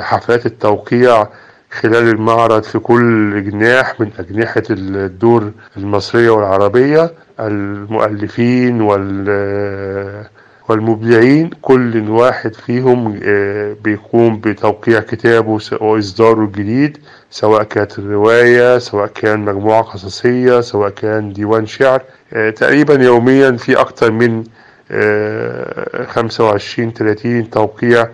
حفلات 0.02 0.46
التوقيع 0.46 1.28
خلال 1.70 2.08
المعرض 2.08 2.62
في 2.62 2.78
كل 2.78 3.44
جناح 3.50 4.00
من 4.00 4.10
أجنحة 4.18 4.62
الدور 4.70 5.52
المصرية 5.76 6.30
والعربية 6.30 7.12
المؤلفين 7.40 8.80
وال 8.80 10.26
والمبدعين 10.68 11.50
كل 11.62 12.10
واحد 12.10 12.54
فيهم 12.54 13.20
آه، 13.24 13.76
بيقوم 13.84 14.40
بتوقيع 14.40 15.00
كتابه 15.00 15.58
وإصداره 15.80 16.40
الجديد 16.44 16.98
سواء 17.30 17.62
كانت 17.62 17.98
رواية 18.00 18.78
سواء 18.78 19.06
كان 19.06 19.40
مجموعة 19.40 19.82
قصصية 19.82 20.60
سواء 20.60 20.90
كان 20.90 21.32
ديوان 21.32 21.66
شعر. 21.66 22.02
آه، 22.32 22.50
تقريبا 22.50 22.94
يوميا 22.94 23.50
في 23.50 23.80
أكتر 23.80 24.12
من 24.12 24.44
آه، 24.90 26.04
25 26.06 26.92
30 26.92 27.50
توقيع 27.50 28.08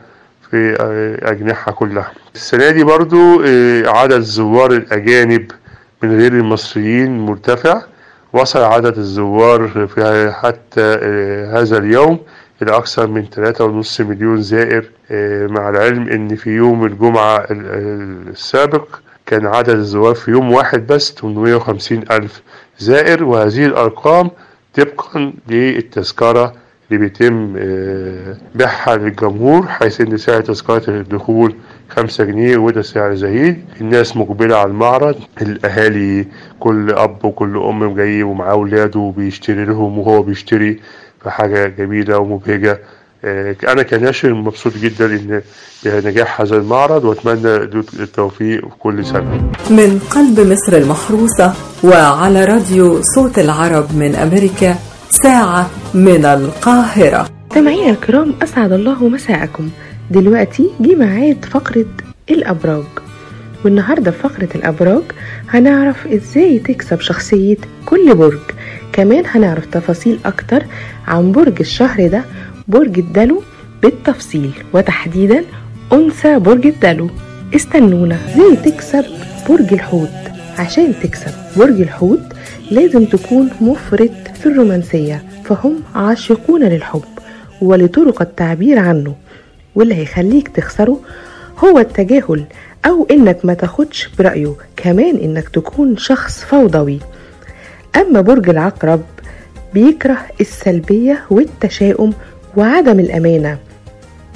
في 0.50 0.76
آه، 0.80 1.30
أجنحة 1.30 1.72
كلها. 1.72 2.12
السنة 2.34 2.70
دي 2.70 2.84
برضو 2.84 3.42
آه، 3.44 3.88
عدد 3.88 4.12
الزوار 4.12 4.70
الأجانب 4.72 5.50
من 6.02 6.18
غير 6.20 6.32
المصريين 6.32 7.18
مرتفع. 7.18 7.82
وصل 8.32 8.60
عدد 8.62 8.98
الزوار 8.98 9.68
في 9.94 10.30
حتى 10.42 10.80
آه، 11.02 11.60
هذا 11.60 11.78
اليوم 11.78 12.18
إلى 12.62 12.76
أكثر 12.76 13.06
من 13.06 13.24
3.5 13.30 14.00
مليون 14.04 14.42
زائر. 14.42 14.84
مع 15.50 15.68
العلم 15.68 16.08
إن 16.08 16.36
في 16.36 16.50
يوم 16.50 16.84
الجمعة 16.86 17.36
ال- 17.36 17.46
ال- 17.50 18.28
السابق 18.28 18.88
كان 19.26 19.46
عدد 19.46 19.68
الزوار 19.68 20.14
في 20.14 20.30
يوم 20.30 20.52
واحد 20.52 20.86
بس 20.86 21.14
850 21.14 22.04
ألف 22.10 22.42
زائر. 22.78 23.24
وهذه 23.24 23.66
الأرقام 23.66 24.30
طبقا 24.74 25.32
للتذكرة 25.48 26.54
اللي 26.90 27.00
بيتم 27.04 27.54
آه، 27.58 28.36
بيعها 28.54 28.96
للجمهور 28.96 29.66
حيث 29.66 30.00
إن 30.00 30.16
سعر 30.16 30.40
تذكرة 30.40 30.82
الدخول 30.88 31.54
خمسة 31.88 32.24
جنيه 32.24 32.56
وده 32.56 32.82
سعر 32.82 33.14
زهيد 33.14 33.64
الناس 33.80 34.16
مقبلة 34.16 34.56
على 34.56 34.70
المعرض 34.70 35.14
الأهالي 35.42 36.26
كل 36.60 36.90
أب 36.90 37.24
وكل 37.24 37.56
أم 37.56 37.94
جاي 37.94 38.22
ومعاه 38.22 38.52
أولاده 38.52 39.00
وبيشتري 39.00 39.64
لهم 39.64 39.98
وهو 39.98 40.22
بيشتري 40.22 40.80
فحاجة 41.24 41.66
جميلة 41.78 42.18
ومبهجة. 42.18 42.80
آه، 43.24 43.56
أنا 43.68 43.82
كناشر 43.82 44.34
مبسوط 44.34 44.72
جدا 44.76 45.06
إن 45.06 45.42
بنجاح 45.84 46.40
هذا 46.40 46.56
المعرض 46.56 47.04
وأتمنى 47.04 47.56
التوفيق 48.00 48.60
في 48.60 48.74
كل 48.78 49.04
سنة. 49.06 49.50
من 49.70 49.98
قلب 50.10 50.40
مصر 50.40 50.76
المحروسة 50.76 51.54
وعلى 51.84 52.44
راديو 52.44 53.00
صوت 53.14 53.38
العرب 53.38 53.96
من 53.96 54.14
أمريكا 54.14 54.76
ساعة 55.22 55.70
من 55.94 56.24
القاهرة. 56.24 57.28
مستمعينا 57.50 57.90
الكرام 57.90 58.34
أسعد 58.42 58.72
الله 58.72 59.08
مساءكم. 59.08 59.70
دلوقتي 60.10 60.70
جه 60.80 60.94
ميعاد 60.94 61.44
فقرة 61.44 61.86
الأبراج. 62.30 62.84
والنهاردة 63.64 64.10
في 64.10 64.18
فقرة 64.18 64.48
الأبراج 64.54 65.02
هنعرف 65.48 66.06
إزاي 66.06 66.58
تكسب 66.58 67.00
شخصية 67.00 67.56
كل 67.86 68.14
برج. 68.14 68.38
كمان 68.92 69.24
هنعرف 69.26 69.66
تفاصيل 69.66 70.18
أكتر 70.24 70.62
عن 71.06 71.32
برج 71.32 71.54
الشهر 71.60 72.06
ده 72.08 72.24
برج 72.68 72.98
الدلو 72.98 73.42
بالتفصيل. 73.82 74.50
وتحديدا 74.72 75.44
أنثى 75.92 76.38
برج 76.38 76.66
الدلو. 76.66 77.10
استنونا. 77.56 78.18
إزاي 78.28 78.56
تكسب 78.56 79.04
برج 79.48 79.72
الحوت؟ 79.72 80.08
عشان 80.58 80.94
تكسب 81.02 81.32
برج 81.56 81.80
الحوت 81.80 82.20
لازم 82.70 83.04
تكون 83.04 83.50
مفرط 83.60 84.10
في 84.36 84.46
الرومانسية 84.46 85.22
فهم 85.44 85.80
عاشقون 85.94 86.62
للحب 86.64 87.02
ولطرق 87.62 88.22
التعبير 88.22 88.78
عنه. 88.78 89.14
واللي 89.74 89.94
هيخليك 89.94 90.48
تخسره 90.48 91.00
هو 91.64 91.78
التجاهل 91.78 92.44
أو 92.86 93.06
إنك 93.10 93.44
ما 93.44 93.54
تاخدش 93.54 94.08
برأيه 94.18 94.52
كمان 94.76 95.16
إنك 95.16 95.48
تكون 95.48 95.96
شخص 95.96 96.44
فوضوي. 96.44 96.98
أما 97.96 98.20
برج 98.20 98.48
العقرب 98.48 99.02
بيكره 99.74 100.18
السلبية 100.40 101.24
والتشاؤم 101.30 102.12
وعدم 102.56 103.00
الأمانة. 103.00 103.58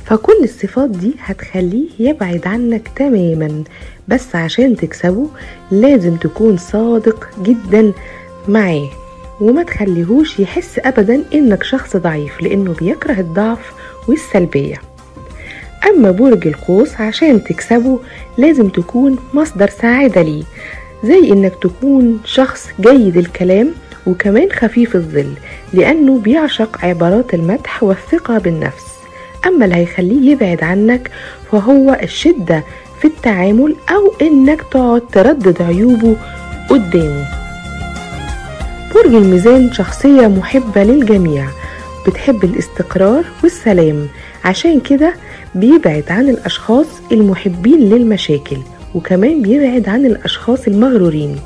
فكل 0.04 0.36
الصفات 0.42 0.90
دي 0.90 1.14
هتخليه 1.20 1.88
يبعد 1.98 2.46
عنك 2.46 2.88
تماما. 2.96 3.64
بس 4.08 4.36
عشان 4.36 4.76
تكسبه 4.76 5.26
لازم 5.70 6.16
تكون 6.16 6.56
صادق 6.56 7.28
جدا 7.42 7.92
معاه. 8.48 8.88
وما 9.40 9.62
تخليهوش 9.62 10.40
يحس 10.40 10.79
ابدا 10.85 11.22
إنك 11.35 11.62
شخص 11.62 11.96
ضعيف 11.96 12.42
لأنه 12.42 12.74
بيكره 12.81 13.20
الضعف 13.20 13.72
والسلبية. 14.09 14.76
أما 15.90 16.11
برج 16.11 16.46
القوس 16.46 16.94
عشان 17.00 17.44
تكسبه 17.44 17.98
لازم 18.38 18.68
تكون 18.68 19.18
مصدر 19.35 19.70
سعادة 19.70 20.22
ليه 20.22 20.44
زي 21.05 21.33
إنك 21.33 21.53
تكون 21.62 22.20
شخص 22.24 22.68
جيد 22.81 23.16
الكلام 23.16 23.70
وكمان 24.07 24.48
خفيف 24.53 24.94
الظل 24.96 25.33
لأنه 25.72 26.18
بيعشق 26.18 26.85
عبارات 26.85 27.35
المدح 27.35 27.83
والثقة 27.83 28.38
بالنفس. 28.38 28.85
أما 29.46 29.64
اللي 29.64 29.76
هيخليه 29.76 30.31
يبعد 30.33 30.64
عنك 30.64 31.11
فهو 31.53 31.98
الشدة 32.03 32.64
في 33.00 33.05
التعامل 33.05 33.76
أو 33.90 34.12
إنك 34.26 34.62
تقعد 34.70 35.03
تردد 35.12 35.62
عيوبه 35.62 36.16
قدامه. 36.70 37.29
برج 38.94 39.14
الميزان 39.14 39.72
شخصية 39.72 40.26
محبة 40.26 40.83
للجميع. 40.85 41.46
بتحب 42.07 42.44
الاستقرار 42.44 43.24
والسلام. 43.42 44.07
عشان 44.44 44.81
كده 44.81 45.14
بيبعد 45.55 46.05
عن 46.11 46.29
الأشخاص 46.29 46.87
المحبين 47.12 47.81
للمشاكل 47.81 48.57
وكمان 48.94 49.42
بيبعد 49.42 49.88
عن 49.88 50.07
الأشخاص 50.07 50.66
المغرورين. 50.66 51.37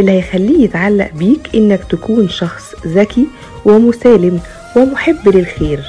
اللي 0.00 0.12
هيخليه 0.12 0.64
يتعلق 0.64 1.10
بيك 1.14 1.40
إنك 1.54 1.84
تكون 1.90 2.28
شخص 2.28 2.74
ذكي 2.86 3.26
ومسالم 3.64 4.40
ومحب 4.76 5.28
للخير. 5.28 5.80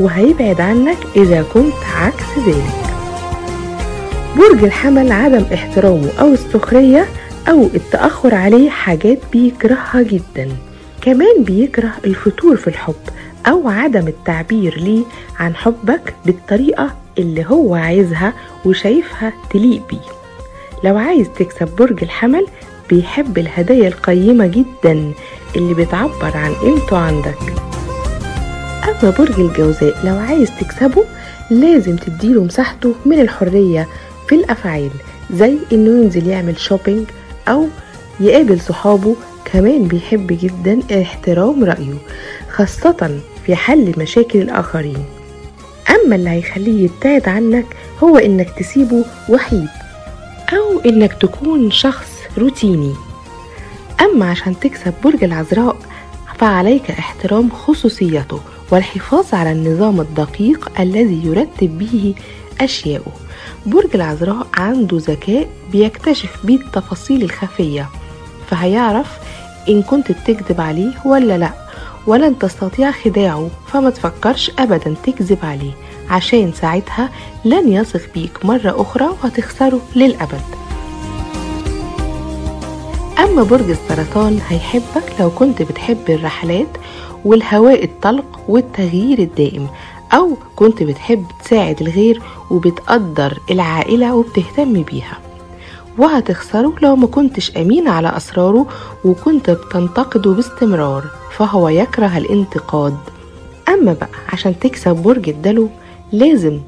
وهيبعد 0.00 0.60
عنك 0.60 0.98
إذا 1.16 1.44
كنت 1.54 1.74
عكس 1.96 2.24
ذلك. 2.46 2.86
برج 4.36 4.64
الحمل 4.64 5.12
عدم 5.12 5.44
احترامه 5.54 6.08
أو 6.20 6.32
السخرية 6.32 7.06
أو 7.48 7.62
التأخر 7.74 8.34
عليه 8.34 8.70
حاجات 8.70 9.18
بيكرهها 9.32 10.02
جدا. 10.02 10.48
كمان 11.00 11.42
بيكره 11.44 11.92
الفتور 12.04 12.56
في 12.56 12.68
الحب 12.68 12.94
أو 13.46 13.68
عدم 13.68 14.08
التعبير 14.08 14.78
ليه 14.80 15.04
عن 15.38 15.54
حبك 15.56 16.14
بالطريقة 16.26 16.94
اللي 17.18 17.44
هو 17.48 17.74
عايزها 17.74 18.32
وشايفها 18.64 19.32
تليق 19.50 19.82
بيه. 19.90 19.98
لو 20.84 20.96
عايز 20.96 21.26
تكسب 21.38 21.68
برج 21.78 22.02
الحمل 22.02 22.46
بيحب 22.90 23.38
الهدايا 23.38 23.88
القيمة 23.88 24.46
جدا 24.46 25.12
اللي 25.56 25.74
بتعبر 25.74 26.36
عن 26.36 26.54
قيمته 26.54 26.98
عندك. 26.98 27.38
أما 29.02 29.10
برج 29.18 29.40
الجوزاء 29.40 30.06
لو 30.06 30.16
عايز 30.16 30.50
تكسبه 30.60 31.04
لازم 31.50 31.96
تديله 31.96 32.44
مساحته 32.44 32.94
من 33.06 33.20
الحرية 33.20 33.88
في 34.28 34.34
الأفعال 34.34 34.90
زي 35.32 35.56
إنه 35.72 36.02
ينزل 36.02 36.26
يعمل 36.26 36.58
شوبينج 36.60 37.06
أو 37.48 37.66
يقابل 38.20 38.60
صحابه 38.60 39.16
كمان 39.44 39.84
بيحب 39.84 40.26
جدا 40.42 41.02
احترام 41.02 41.64
رأيه 41.64 41.94
خاصة 42.50 43.20
في 43.46 43.56
حل 43.56 43.94
مشاكل 43.98 44.38
الآخرين. 44.38 45.04
أما 45.90 46.16
اللي 46.16 46.30
هيخليه 46.30 46.84
يبتعد 46.84 47.28
عنك 47.28 47.64
هو 48.02 48.16
إنك 48.18 48.50
تسيبه 48.58 49.04
وحيد 49.28 49.68
أو 50.52 50.80
إنك 50.86 51.12
تكون 51.12 51.70
شخص 51.70 52.10
روتيني. 52.38 52.94
أما 54.00 54.30
عشان 54.30 54.60
تكسب 54.60 54.94
برج 55.04 55.24
العذراء 55.24 55.76
فعليك 56.38 56.90
احترام 56.90 57.50
خصوصيته 57.50 58.40
والحفاظ 58.70 59.34
على 59.34 59.52
النظام 59.52 60.00
الدقيق 60.00 60.80
الذي 60.80 61.22
يرتب 61.24 61.78
به 61.78 62.14
أشياءه 62.60 63.12
برج 63.66 63.88
العذراء 63.94 64.46
عنده 64.56 64.96
ذكاء 65.00 65.48
بيكتشف 65.72 66.46
بيه 66.46 66.56
التفاصيل 66.56 67.22
الخفية 67.22 67.88
فهيعرف 68.50 69.18
إن 69.68 69.82
كنت 69.82 70.12
بتكذب 70.12 70.60
عليه 70.60 70.92
ولا 71.04 71.38
لأ 71.38 71.50
ولن 72.06 72.38
تستطيع 72.38 72.90
خداعه 72.90 73.48
فما 73.72 73.90
تفكرش 73.90 74.50
أبدا 74.58 74.94
تكذب 75.04 75.38
عليه 75.42 75.72
عشان 76.10 76.52
ساعتها 76.52 77.10
لن 77.44 77.72
يثق 77.72 78.00
بيك 78.14 78.44
مرة 78.44 78.80
أخرى 78.82 79.04
وهتخسره 79.22 79.80
للأبد. 79.96 80.40
أما 83.18 83.42
برج 83.42 83.70
السرطان 83.70 84.40
هيحبك 84.48 85.12
لو 85.20 85.30
كنت 85.30 85.62
بتحب 85.62 85.98
الرحلات 86.08 86.66
والهواء 87.24 87.84
الطلق 87.84 88.40
والتغيير 88.48 89.18
الدائم 89.18 89.68
أو 90.12 90.36
كنت 90.56 90.82
بتحب 90.82 91.24
تساعد 91.44 91.80
الغير 91.80 92.22
وبتقدر 92.50 93.38
العائلة 93.50 94.14
وبتهتم 94.14 94.82
بيها. 94.82 95.18
وهتخسره 95.98 96.72
لو 96.82 96.96
ما 96.96 97.06
كنتش 97.06 97.56
أمين 97.56 97.88
على 97.88 98.16
أسراره 98.16 98.66
وكنت 99.04 99.50
بتنتقده 99.50 100.30
باستمرار 100.30 101.04
فهو 101.36 101.68
يكره 101.68 102.18
الانتقاد. 102.18 102.96
أما 103.68 103.92
بقى 103.92 104.08
عشان 104.32 104.58
تكسب 104.58 104.96
برج 104.96 105.28
الدلو 105.28 105.68
لازم 106.12 106.60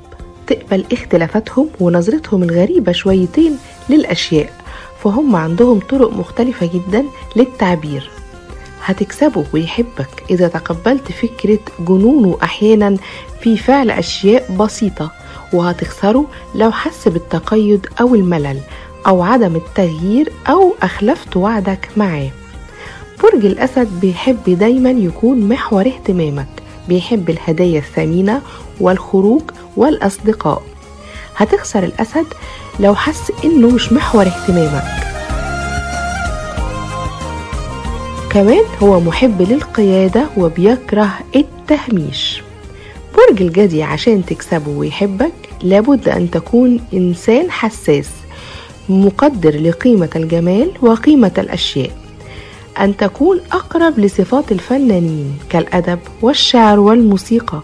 تقبل 0.46 0.84
اختلافاتهم 0.92 1.68
ونظرتهم 1.80 2.42
الغريبة 2.42 2.92
شويتين 2.92 3.58
للأشياء 3.90 4.52
فهم 5.02 5.36
عندهم 5.36 5.80
طرق 5.80 6.12
مختلفة 6.12 6.70
جدا 6.74 7.04
للتعبير. 7.36 8.10
هتكسبه 8.84 9.44
ويحبك. 9.52 10.08
إذا 10.30 10.48
تقبلت 10.48 11.12
فكرة 11.12 11.58
جنونه 11.80 12.38
أحيانا 12.42 12.96
في 13.40 13.56
فعل 13.56 13.90
أشياء 13.90 14.52
بسيطة 14.56 15.10
وهتخسره 15.52 16.24
لو 16.54 16.70
حس 16.72 17.08
بالتقيد 17.08 17.86
أو 18.00 18.14
الملل 18.14 18.60
أو 19.06 19.22
عدم 19.22 19.56
التغيير 19.56 20.32
أو 20.48 20.74
أخلفت 20.82 21.36
وعدك 21.36 21.88
معاه. 21.96 22.30
برج 23.22 23.44
الأسد 23.46 24.00
بيحب 24.00 24.44
دايما 24.46 24.90
يكون 24.90 25.48
محور 25.48 25.86
اهتمامك 25.86 26.48
بيحب 26.88 27.30
الهدايا 27.30 27.78
الثمينة 27.78 28.42
والخروج 28.80 29.42
والأصدقاء. 29.76 30.62
هتخسر 31.36 31.84
الأسد 31.84 32.26
لو 32.80 32.94
حس 32.94 33.32
إنه 33.44 33.68
مش 33.68 33.92
محور 33.92 34.26
اهتمامك. 34.26 35.07
كمان 38.30 38.64
هو 38.82 39.00
محب 39.00 39.42
للقيادة 39.42 40.26
وبيكره 40.36 41.10
التهميش. 41.36 42.42
برج 43.16 43.42
الجدي 43.42 43.82
عشان 43.82 44.24
تكسبه 44.24 44.70
ويحبك 44.70 45.32
لابد 45.62 46.08
أن 46.08 46.30
تكون 46.30 46.80
إنسان 46.94 47.50
حساس 47.50 48.10
مقدر 48.88 49.60
لقيمة 49.60 50.08
الجمال 50.16 50.70
وقيمة 50.82 51.32
الأشياء. 51.38 51.90
أن 52.80 52.96
تكون 52.96 53.40
أقرب 53.52 53.98
لصفات 53.98 54.52
الفنانين 54.52 55.38
كالأدب 55.50 55.98
والشعر 56.22 56.80
والموسيقى. 56.80 57.60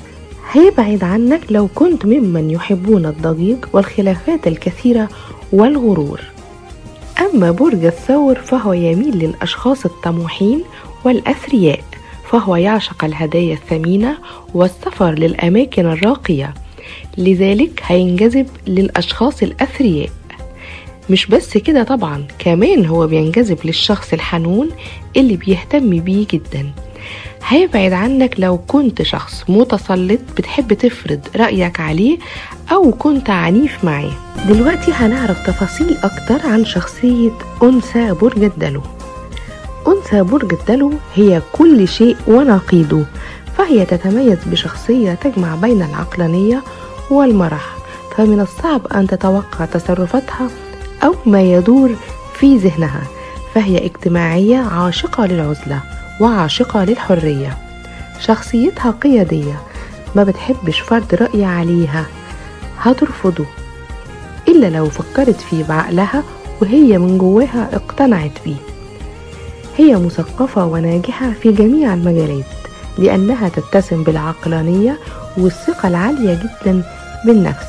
هيبعد 0.52 1.04
عنك 1.04 1.40
لو 1.50 1.68
كنت 1.74 2.06
ممن 2.06 2.50
يحبون 2.50 3.06
الضجيج 3.06 3.58
والخلافات 3.72 4.46
الكثيرة 4.46 5.08
والغرور. 5.52 6.20
أما 7.20 7.50
برج 7.50 7.84
الثور 7.84 8.34
فهو 8.34 8.72
يميل 8.72 9.16
للأشخاص 9.18 9.84
الطموحين 9.84 10.64
والأثرياء 11.04 11.80
فهو 12.30 12.56
يعشق 12.56 13.04
الهدايا 13.04 13.54
الثمينة 13.54 14.18
والسفر 14.54 15.10
للأماكن 15.14 15.86
الراقية. 15.86 16.54
لذلك 17.18 17.80
هينجذب 17.84 18.46
للأشخاص 18.66 19.42
الأثرياء. 19.42 20.10
مش 21.10 21.26
بس 21.26 21.58
كده 21.58 21.82
طبعا 21.82 22.24
كمان 22.38 22.86
هو 22.86 23.06
بينجذب 23.06 23.58
للشخص 23.64 24.12
الحنون 24.12 24.68
اللي 25.16 25.36
بيهتم 25.36 25.90
بيه 26.00 26.26
جدا. 26.30 26.70
هيبعد 27.48 27.92
عنك 27.92 28.34
لو 28.38 28.58
كنت 28.58 29.02
شخص 29.02 29.44
متسلط 29.48 30.20
بتحب 30.36 30.72
تفرض 30.72 31.20
رأيك 31.36 31.80
عليه 31.80 32.18
أو 32.72 32.90
كنت 32.92 33.30
عنيف 33.30 33.84
معاه. 33.84 34.10
دلوقتي 34.48 34.92
هنعرف 34.92 35.46
تفاصيل 35.46 35.96
أكتر 36.02 36.48
عن 36.48 36.64
شخصية 36.64 37.30
أنثى 37.62 38.12
برج 38.12 38.42
الدلو. 38.44 38.82
أنثى 39.88 40.22
برج 40.22 40.52
الدلو 40.52 40.92
هي 41.14 41.42
كل 41.52 41.88
شيء 41.88 42.16
ونقيضه 42.26 43.04
فهي 43.58 43.84
تتميز 43.86 44.38
بشخصية 44.46 45.14
تجمع 45.14 45.54
بين 45.54 45.82
العقلانية 45.82 46.62
والمرح 47.10 47.64
فمن 48.16 48.40
الصعب 48.40 48.86
أن 48.86 49.06
تتوقع 49.06 49.64
تصرفاتها 49.64 50.48
أو 51.04 51.14
ما 51.26 51.42
يدور 51.42 51.90
في 52.34 52.56
ذهنها 52.56 53.02
فهي 53.54 53.84
اجتماعية 53.86 54.56
عاشقة 54.56 55.26
للعزلة. 55.26 55.80
وعاشقة 56.20 56.84
للحرية. 56.84 57.58
شخصيتها 58.20 58.90
قيادية 58.90 59.60
ما 60.16 60.24
بتحبش 60.24 60.80
فرض 60.80 61.14
رأي 61.14 61.44
عليها. 61.44 62.06
هترفضه. 62.78 63.44
إلا 64.48 64.66
لو 64.70 64.84
فكرت 64.90 65.40
فيه 65.40 65.64
بعقلها 65.64 66.22
وهي 66.62 66.98
من 66.98 67.18
جواها 67.18 67.68
اقتنعت 67.72 68.32
بيه. 68.44 68.56
هي 69.76 69.96
مثقفة 69.96 70.66
وناجحة 70.66 71.30
في 71.42 71.52
جميع 71.52 71.94
المجالات 71.94 72.44
لأنها 72.98 73.48
تتسم 73.48 74.02
بالعقلانية 74.02 74.98
والثقة 75.36 75.88
العالية 75.88 76.34
جدا 76.42 76.82
بالنفس. 77.26 77.66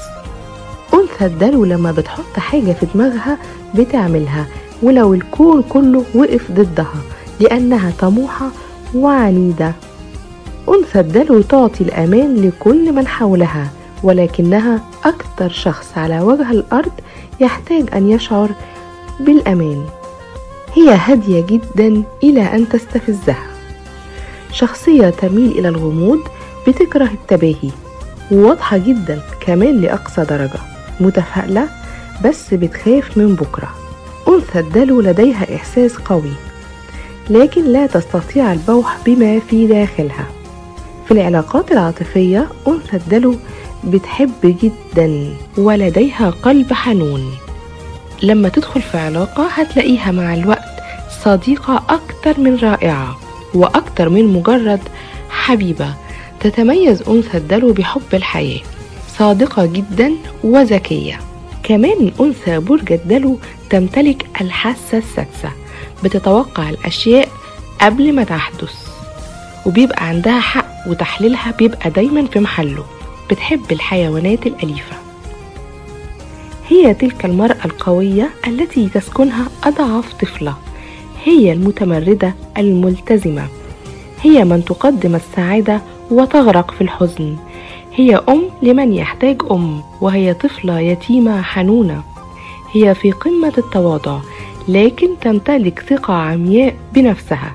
أنثى 0.93 1.25
الدلو 1.25 1.65
لما 1.65 1.91
بتحط 1.91 2.38
حاجة 2.39 2.71
في 2.71 2.86
دماغها 2.93 3.38
بتعملها 3.75 4.45
ولو 4.84 5.13
الكون 5.13 5.62
كله 5.62 6.05
وقف 6.15 6.51
ضدها. 6.51 6.95
لأنها 7.39 7.91
طموحة 8.00 8.50
وعنيدة 8.95 9.71
أنثى 10.69 11.00
الدلو 11.00 11.41
تعطي 11.41 11.84
الأمان 11.84 12.36
لكل 12.36 12.91
من 12.93 13.08
حولها 13.08 13.69
ولكنها 14.04 14.82
أكثر 15.06 15.50
شخص 15.50 15.98
على 15.98 16.19
وجه 16.19 16.52
الأرض 16.52 16.91
يحتاج 17.39 17.86
أن 17.93 18.10
يشعر 18.10 18.50
بالأمان. 19.19 19.86
هي 20.74 20.89
هادية 20.95 21.41
جدا 21.41 22.04
إلى 22.24 22.41
أن 22.41 22.69
تستفزها. 22.69 23.48
شخصية 24.52 25.10
تميل 25.10 25.52
إلى 25.52 25.69
الغموض 25.69 26.19
بتكره 26.67 27.10
التباهي 27.13 27.71
وواضحة 28.32 28.78
جدا 28.78 29.19
كمان 29.39 29.82
لأقصى 29.82 30.26
درجة 30.26 30.60
متفائلة 31.00 31.67
بس 32.26 32.54
بتخاف 32.54 33.17
من 33.17 33.36
بكرة. 33.36 33.76
أنثى 34.28 34.60
الدلو 34.60 35.02
لديها 35.02 35.56
إحساس 35.56 35.95
قوي. 35.95 36.34
لكن 37.29 37.65
لا 37.65 37.88
تستطيع 37.88 38.53
البوح 38.53 38.97
بما 39.05 39.39
في 39.39 39.67
داخلها. 39.67 40.27
في 41.05 41.11
العلاقات 41.11 41.71
العاطفية 41.71 42.47
أنثى 42.67 42.97
الدلو 42.97 43.35
بتحب 43.83 44.31
جدا 44.43 45.33
ولديها 45.57 46.29
قلب 46.29 46.73
حنون. 46.73 47.31
لما 48.23 48.49
تدخل 48.49 48.81
في 48.81 48.97
علاقة 48.97 49.47
هتلاقيها 49.47 50.11
مع 50.11 50.33
الوقت 50.33 50.75
صديقة 51.23 51.83
أكتر 51.89 52.39
من 52.41 52.55
رائعة 52.57 53.17
وأكتر 53.53 54.09
من 54.09 54.25
مجرد 54.33 54.79
حبيبة 55.29 55.93
تتميز 56.39 57.01
أنثى 57.01 57.38
الدلو 57.38 57.73
بحب 57.73 58.01
الحياة 58.13 58.59
صادقة 59.17 59.65
جدا 59.65 60.11
وذكية. 60.43 61.19
كمان 61.63 62.11
أنثى 62.21 62.59
برج 62.59 62.91
الدلو 62.91 63.38
تمتلك 63.69 64.25
الحاسة 64.41 64.97
السادسة 64.97 65.49
بتتوقع 66.05 66.69
الأشياء 66.69 67.29
قبل 67.81 68.13
ما 68.13 68.23
تحدث 68.23 68.73
وبيبقى 69.65 70.07
عندها 70.07 70.39
حق 70.39 70.65
وتحليلها 70.87 71.51
بيبقى 71.51 71.89
دايما 71.89 72.25
في 72.25 72.39
محله. 72.39 72.83
بتحب 73.29 73.71
الحيوانات 73.71 74.47
الأليفة. 74.47 74.95
هي 76.67 76.93
تلك 76.93 77.25
المرأة 77.25 77.65
القوية 77.65 78.29
التي 78.47 78.89
تسكنها 78.89 79.47
أضعف 79.63 80.13
طفلة. 80.13 80.53
هي 81.23 81.53
المتمردة 81.53 82.33
الملتزمة. 82.58 83.47
هي 84.21 84.43
من 84.43 84.65
تقدم 84.65 85.15
السعادة 85.15 85.81
وتغرق 86.12 86.71
في 86.71 86.81
الحزن. 86.81 87.35
هي 87.95 88.21
أم 88.29 88.41
لمن 88.62 88.93
يحتاج 88.93 89.41
أم 89.51 89.83
وهي 90.01 90.33
طفلة 90.33 90.79
يتيمة 90.79 91.41
حنونة. 91.41 92.03
هي 92.71 92.95
في 92.95 93.12
قمة 93.12 93.53
التواضع. 93.58 94.19
لكن 94.67 95.09
تمتلك 95.21 95.83
ثقة 95.89 96.13
عمياء 96.13 96.75
بنفسها. 96.93 97.53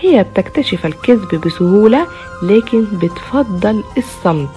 هي 0.00 0.24
بتكتشف 0.24 0.86
الكذب 0.86 1.40
بسهولة 1.46 2.06
لكن 2.42 2.84
بتفضل 3.02 3.82
الصمت. 3.98 4.48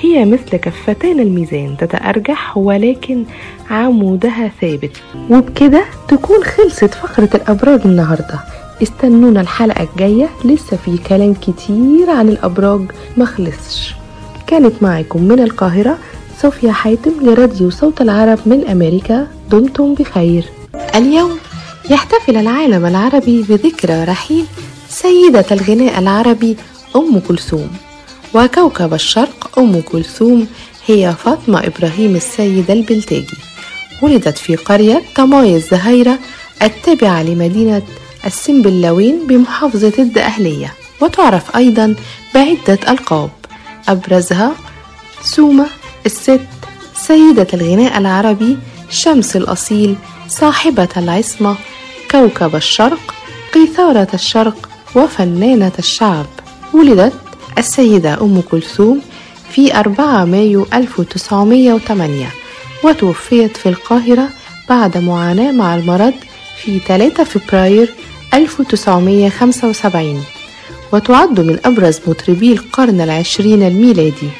هي 0.00 0.24
مثل 0.24 0.56
كفتان 0.56 1.20
الميزان 1.20 1.76
تتأرجح 1.76 2.56
ولكن 2.56 3.24
عمودها 3.70 4.50
ثابت. 4.60 5.02
وبكده 5.30 5.84
تكون 6.08 6.44
خلصت 6.44 6.94
فقرة 6.94 7.30
الأبراج 7.34 7.80
النهاردة. 7.84 8.40
استنونا 8.82 9.40
الحلقة 9.40 9.88
الجاية. 9.92 10.28
لسه 10.44 10.76
في 10.76 10.98
كلام 10.98 11.34
كتير 11.34 12.10
عن 12.10 12.28
الأبراج. 12.28 12.80
مخلصش 13.16 13.94
كانت 14.46 14.82
معكم 14.82 15.22
من 15.22 15.40
القاهرة 15.40 15.98
صوفيا 16.38 16.72
حاتم 16.72 17.12
لراديو 17.22 17.70
صوت 17.70 18.00
العرب 18.00 18.38
من 18.46 18.66
أمريكا. 18.66 19.26
دمتم 19.50 19.94
بخير. 19.94 20.44
اليوم 20.96 21.38
يحتفل 21.90 22.36
العالم 22.36 22.86
العربي 22.86 23.42
بذكرى 23.42 24.04
رحيل 24.04 24.44
سيدة 24.88 25.44
الغناء 25.52 25.98
العربي 25.98 26.56
أم 26.96 27.18
كلثوم 27.28 27.70
وكوكب 28.34 28.94
الشرق 28.94 29.58
أم 29.58 29.80
كلثوم 29.80 30.46
هي 30.86 31.14
فاطمة 31.24 31.66
إبراهيم 31.66 32.16
السيد 32.16 32.70
البلتاجي. 32.70 33.36
ولدت 34.02 34.38
في 34.38 34.56
قرية 34.56 35.02
طماي 35.16 35.56
الزهيرة 35.56 36.18
التابعة 36.62 37.22
لمدينة 37.22 37.82
السنبلاوين 38.26 39.26
بمحافظة 39.26 39.92
الدقهلية. 39.98 40.72
وتعرف 41.00 41.56
أيضا 41.56 41.94
بعدة 42.34 42.78
ألقاب. 42.88 43.30
أبرزها 43.88 44.52
سومة 45.22 45.66
الست 46.06 46.40
سيدة 46.94 47.46
الغناء 47.54 47.98
العربي 47.98 48.58
شمس 48.90 49.36
الأصيل 49.36 49.96
صاحبة 50.28 50.88
العصمة 50.96 51.56
كوكب 52.10 52.56
الشرق 52.56 53.14
قيثارة 53.54 54.08
الشرق 54.14 54.68
وفنانة 54.94 55.72
الشعب. 55.78 56.26
ولدت 56.74 57.12
السيدة 57.58 58.20
أم 58.20 58.40
كلثوم 58.50 59.00
في 59.50 59.74
4 59.74 60.24
مايو 60.24 60.66
1908 60.72 62.26
وتوفيت 62.84 63.56
في 63.56 63.68
القاهرة 63.68 64.28
بعد 64.68 64.98
معاناة 64.98 65.52
مع 65.52 65.74
المرض 65.76 66.14
في 66.62 66.78
3 66.78 67.24
فبراير 67.24 67.94
1975 68.34 70.24
وتعد 70.92 71.40
من 71.40 71.58
أبرز 71.64 72.00
مطربي 72.06 72.52
القرن 72.52 73.00
العشرين 73.00 73.62
الميلادي. 73.62 74.30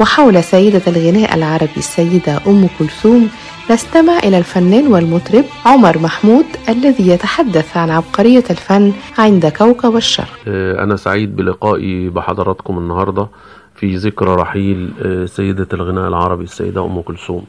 وحول 0.00 0.44
سيدة 0.44 0.82
الغناء 0.86 1.34
العربي 1.34 1.76
السيدة 1.76 2.40
أم 2.46 2.68
كلثوم 2.78 3.28
نستمع 3.70 4.18
إلى 4.18 4.38
الفنان 4.38 4.86
والمطرب 4.86 5.44
عمر 5.66 5.98
محمود 5.98 6.44
الذي 6.68 7.08
يتحدث 7.08 7.76
عن 7.76 7.90
عبقرية 7.90 8.44
الفن 8.50 8.92
عند 9.18 9.46
كوكب 9.46 9.96
الشرق. 9.96 10.38
أنا 10.46 10.96
سعيد 10.96 11.36
بلقائي 11.36 12.08
بحضراتكم 12.08 12.78
النهاردة 12.78 13.28
في 13.74 13.96
ذكرى 13.96 14.34
رحيل 14.34 14.90
سيدة 15.26 15.66
الغناء 15.72 16.08
العربي 16.08 16.44
السيدة 16.44 16.84
أم 16.84 17.00
كلثوم. 17.00 17.44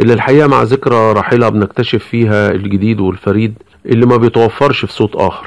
اللي 0.00 0.12
الحقيقة 0.12 0.46
مع 0.46 0.62
ذكرى 0.62 1.12
رحيلها 1.12 1.48
بنكتشف 1.48 2.04
فيها 2.04 2.50
الجديد 2.50 3.00
والفريد 3.00 3.54
اللي 3.86 4.06
ما 4.06 4.16
بيتوفرش 4.16 4.84
في 4.84 4.92
صوت 4.92 5.16
آخر. 5.16 5.46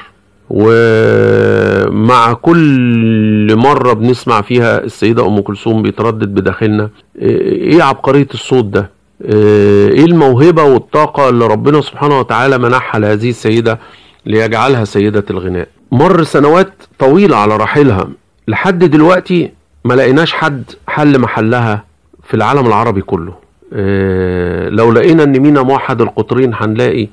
ومع 0.50 2.32
كل 2.32 3.56
مرة 3.56 3.92
بنسمع 3.92 4.40
فيها 4.40 4.84
السيدة 4.84 5.26
أم 5.26 5.40
كلثوم 5.40 5.82
بيتردد 5.82 6.34
بداخلنا 6.34 6.90
إيه 7.18 7.82
عبقرية 7.82 8.28
الصوت 8.34 8.64
ده؟ 8.64 8.90
إيه 9.24 10.04
الموهبة 10.04 10.62
والطاقة 10.64 11.28
اللي 11.28 11.46
ربنا 11.46 11.80
سبحانه 11.80 12.18
وتعالى 12.20 12.58
منحها 12.58 13.00
لهذه 13.00 13.30
السيدة 13.30 13.78
ليجعلها 14.26 14.84
سيدة 14.84 15.24
الغناء؟ 15.30 15.68
مر 15.92 16.22
سنوات 16.22 16.72
طويلة 16.98 17.36
على 17.36 17.56
رحيلها. 17.56 18.08
لحد 18.48 18.84
دلوقتي 18.84 19.50
ما 19.84 19.94
لقيناش 19.94 20.32
حد 20.32 20.62
حل 20.88 21.18
محلها 21.18 21.84
في 22.24 22.34
العالم 22.34 22.66
العربي 22.66 23.00
كله. 23.00 23.34
إيه 23.72 24.68
لو 24.68 24.92
لقينا 24.92 25.22
إن 25.22 25.40
مينا 25.40 25.62
موحد 25.62 26.00
القطرين 26.00 26.52
هنلاقي 26.54 27.08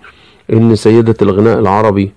إن 0.54 0.76
سيدة 0.76 1.16
الغناء 1.22 1.60
العربي 1.60 2.12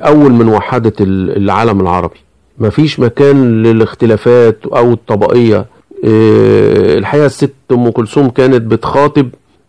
أول 0.00 0.32
من 0.32 0.48
وحدت 0.48 0.96
العالم 1.00 1.80
العربي. 1.80 2.20
مفيش 2.58 3.00
مكان 3.00 3.62
للاختلافات 3.62 4.58
أو 4.66 4.92
الطبقية 4.92 5.66
الحقيقة 6.04 7.26
الست 7.26 7.54
أم 7.72 7.90
كلثوم 7.90 8.28
كانت 8.30 8.62
بتخاطب 8.62 9.28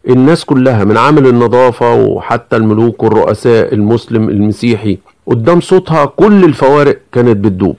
الناس 0.10 0.46
كلها 0.46 0.84
من 0.84 0.98
عامل 0.98 1.28
النظافة 1.28 1.96
وحتى 1.96 2.56
الملوك 2.56 3.04
والرؤساء 3.04 3.74
المسلم 3.74 4.30
المسيحي. 4.30 4.98
قدام 5.28 5.62
صوتها 5.62 6.06
كل 6.06 6.44
الفوارق 6.44 6.98
كانت 7.12 7.38
بتدوب. 7.38 7.76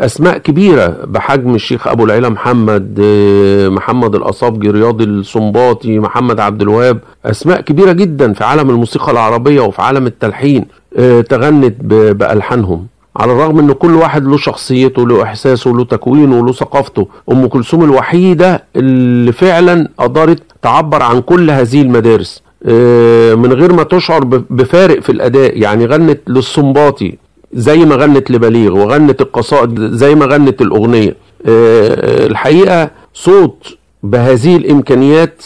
أسماء 0.00 0.38
كبيرة 0.38 1.04
بحجم 1.04 1.54
الشيخ 1.54 1.86
أبو 1.88 2.04
العلا 2.04 2.28
محمد 2.28 3.00
محمد 3.68 4.14
الأصابجي 4.14 4.70
رياض 4.70 5.02
السنباطي 5.02 5.98
محمد 5.98 6.40
عبد 6.40 6.62
الوهاب. 6.62 6.98
أسماء 7.24 7.60
كبيرة 7.60 7.92
جدا 7.92 8.32
في 8.32 8.44
عالم 8.44 8.70
الموسيقى 8.70 9.12
العربية 9.12 9.60
وفي 9.60 9.82
عالم 9.82 10.06
التلحين 10.06 10.64
تغنت 11.28 11.74
بألحانهم. 12.14 12.86
على 13.16 13.32
الرغم 13.32 13.58
إن 13.58 13.72
كل 13.72 13.94
واحد 13.94 14.24
له 14.24 14.36
شخصيته 14.36 15.08
له 15.08 15.22
إحساسه 15.22 15.70
له 15.70 15.84
تكوينه 15.84 16.46
له 16.46 16.52
ثقافته. 16.52 17.08
أم 17.32 17.46
كلثوم 17.46 17.84
الوحيدة 17.84 18.64
اللي 18.76 19.32
فعلا 19.32 19.88
قدرت 19.98 20.42
تعبر 20.62 21.02
عن 21.02 21.20
كل 21.20 21.50
هذه 21.50 21.82
المدارس. 21.82 22.42
من 23.42 23.52
غير 23.52 23.72
ما 23.72 23.82
تشعر 23.82 24.24
بفارق 24.50 25.00
في 25.00 25.12
الأداء. 25.12 25.58
يعني 25.58 25.86
غنت 25.86 26.20
للسنباطي 26.28 27.18
زي 27.52 27.84
ما 27.84 27.94
غنت 27.94 28.30
لبليغ 28.30 28.72
وغنت 28.76 29.20
القصائد 29.20 29.80
زي 29.80 30.14
ما 30.14 30.26
غنت 30.26 30.62
الأغنية. 30.62 31.16
الحقيقة 31.46 32.90
صوت 33.14 33.78
بهذه 34.02 34.56
الإمكانيات 34.56 35.44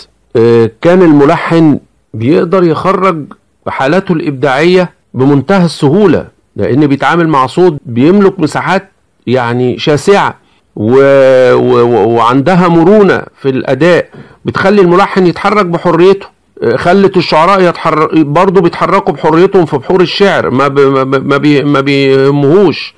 كان 0.82 1.02
الملحن 1.02 1.78
بيقدر 2.14 2.64
يخرج 2.64 3.24
حالاته 3.68 4.12
الإبداعية 4.12 4.90
بمنتهى 5.14 5.64
السهولة. 5.64 6.39
لأن 6.61 6.86
بيتعامل 6.86 7.28
مع 7.28 7.46
صوت 7.46 7.76
بيملك 7.86 8.40
مساحات 8.40 8.92
يعني 9.26 9.78
شاسعة 9.78 10.34
و... 10.76 10.92
و... 11.54 11.98
وعندها 12.14 12.68
مرونة 12.68 13.22
في 13.40 13.48
الأداء 13.48 14.08
بتخلي 14.44 14.82
الملحن 14.82 15.26
يتحرك 15.26 15.66
بحريته. 15.66 16.26
خلت 16.76 17.16
الشعراء 17.16 17.62
يتحرك 17.62 18.14
برضه 18.26 18.61
بيتحركوا 18.61 19.14
بحريتهم 19.14 19.64
في 19.64 19.78
بحور 19.78 20.00
الشعر 20.00 20.50
ما 20.50 20.68
ب... 20.68 20.80
ما 21.26 21.36
بي... 21.36 21.62
ما 21.64 21.80
بيهمهوش. 21.80 22.94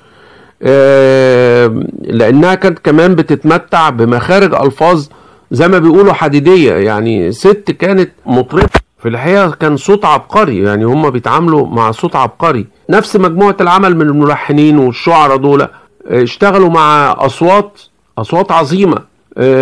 لأنها 2.01 2.55
كانت 2.55 2.79
كمان 2.79 3.15
بتتمتع 3.15 3.89
بمخارج 3.89 4.53
ألفاظ 4.53 5.07
زي 5.51 5.67
ما 5.67 5.79
بيقولوا 5.79 6.13
حديدية 6.13 6.73
يعني 6.73 7.31
ست 7.31 7.75
كانت 7.79 8.11
مطربة. 8.25 8.82
في 9.03 9.09
الحقيقة 9.09 9.51
كان 9.51 9.77
صوت 9.77 10.05
عبقري 10.05 10.59
يعني 10.59 10.85
هم 10.85 11.09
بيتعاملوا 11.09 11.67
مع 11.67 11.91
صوت 11.91 12.15
عبقري. 12.15 12.65
نفس 12.89 13.15
مجموعة 13.15 13.57
العمل 13.61 13.95
من 13.95 14.01
الملحنين 14.01 14.77
والشعراء 14.77 15.37
دول 15.37 15.67
اشتغلوا 16.07 16.69
مع 16.69 17.15
أصوات 17.19 17.81
أصوات 18.17 18.51
عظيمة 18.51 18.97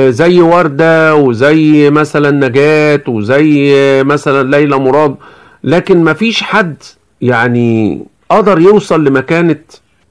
زي 0.09 0.41
وردة 0.41 1.15
وزي 1.15 1.89
مثلا 1.89 2.47
نجاة 2.47 3.01
وزي 3.07 3.73
مثلا 4.03 4.51
ليلى 4.57 4.77
مراد. 4.77 5.15
لكن 5.63 6.03
مفيش 6.03 6.43
حد 6.43 6.75
يعني 7.21 8.01
قدر 8.29 8.59
يوصل 8.59 9.03
لمكانة 9.03 9.59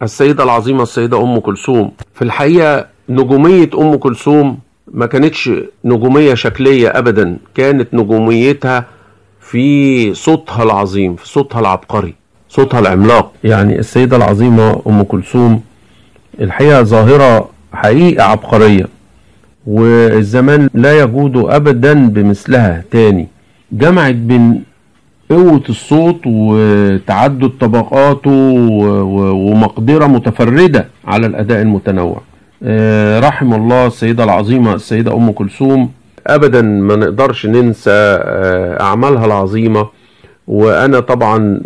السيدة 0.03 0.45
العظيمة 0.45 0.83
السيدة 0.83 1.23
أم 1.23 1.39
كلثوم. 1.39 1.93
في 2.15 2.23
الحقيقة 2.23 2.87
نجومية 3.09 3.71
أم 3.75 3.97
كلثوم 3.97 4.59
ما 4.95 5.07
كانتش 5.07 5.51
نجومية 5.85 6.35
شكلية 6.35 6.89
أبدا 6.99 7.37
كانت 7.55 7.95
نجوميتها 7.95 9.00
في 9.51 10.15
صوتها 10.15 10.63
العظيم 10.63 11.17
في 11.17 11.29
صوتها 11.29 11.61
العبقري 11.61 12.15
صوتها 12.49 12.81
العملاق. 12.81 13.33
يعني 13.45 13.79
السيدة 13.79 14.17
العظيمة 14.17 14.83
أم 14.87 15.03
كلثوم 15.03 15.61
الحقيقة 16.41 16.83
ظاهرة 16.83 17.49
حقيقة 17.73 18.25
عبقرية 18.25 18.87
والزمان 19.67 20.69
لا 20.75 21.01
يجود 21.01 21.37
ابدا 21.37 22.09
بمثلها 22.09 22.85
تاني. 22.91 23.29
جمعت 23.73 24.15
بين 24.15 24.63
قوة 25.31 25.63
الصوت 25.69 26.21
وتعدد 26.27 27.51
طبقاته 27.61 28.31
ومقدرة 29.47 30.07
متفردة 30.07 30.89
على 31.07 31.27
الأداء 31.27 31.63
المتنوع. 31.63 32.21
رحم 33.29 33.55
الله 33.55 33.87
السيدة 33.87 34.25
العظيمة 34.25 34.75
السيدة 34.75 35.15
أم 35.15 35.31
كلثوم 35.31 35.91
أبدا 36.35 36.63
ما 36.63 36.97
نقدرش 36.97 37.47
ننسى 37.47 37.91
أعمالها 38.81 39.27
العظيمة. 39.27 39.89
وأنا 40.47 41.01
طبعا 41.01 41.61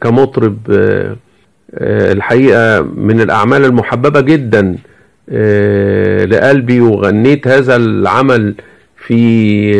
كمطرب 0.00 0.58
الحقيقة 1.80 2.82
من 2.82 3.20
الأعمال 3.20 3.64
المحببة 3.64 4.20
جدا 4.20 4.76
لقلبي 6.26 6.80
وغنيت 6.80 7.48
هذا 7.48 7.76
العمل 7.76 8.54
في 8.96 9.70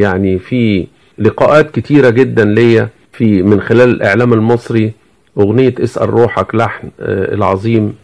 يعني 0.00 0.38
في 0.38 0.86
لقاءات 1.18 1.70
كتيرة 1.70 2.10
جدا 2.10 2.44
ليا 2.44 2.88
في 3.12 3.42
من 3.42 3.60
خلال 3.60 3.90
الإعلام 3.90 4.32
المصري 4.32 4.92
أغنية 5.38 5.74
اسأل 5.80 6.10
روحك 6.10 6.54
لحن 6.54 6.88
العظيم 7.00 7.94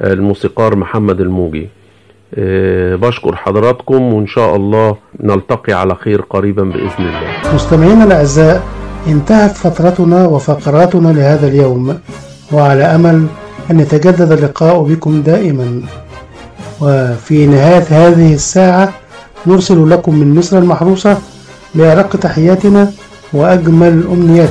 الموسيقار 0.00 0.76
محمد 0.76 1.20
الموجي. 1.20 1.62
آه، 1.62 1.81
بشكر 2.96 3.36
حضراتكم 3.36 4.14
وإن 4.14 4.26
شاء 4.26 4.56
الله 4.56 4.96
نلتقي 5.20 5.72
على 5.72 5.94
خير 5.94 6.20
قريبا 6.30 6.62
بإذن 6.62 6.98
الله. 6.98 7.54
مستمعينا 7.54 8.04
الأعزاء 8.04 8.62
انتهت 9.08 9.56
فترتنا 9.56 10.26
وفقراتنا 10.26 11.08
لهذا 11.08 11.46
اليوم 11.46 11.98
وعلى 12.52 12.84
أمل 12.84 13.26
أن 13.70 13.80
يتجدد 13.80 14.32
اللقاء 14.32 14.82
بكم 14.82 15.22
دائما. 15.22 15.82
وفي 16.80 17.46
نهاية 17.46 17.84
هذه 17.90 18.34
الساعة 18.34 18.92
نرسل 19.46 19.90
لكم 19.90 20.18
من 20.18 20.34
مصر 20.38 20.58
المحروسة 20.58 21.18
بأرق 21.74 22.16
تحياتنا 22.16 22.90
وأجمل 23.32 24.04
أمنياتنا 24.12 24.50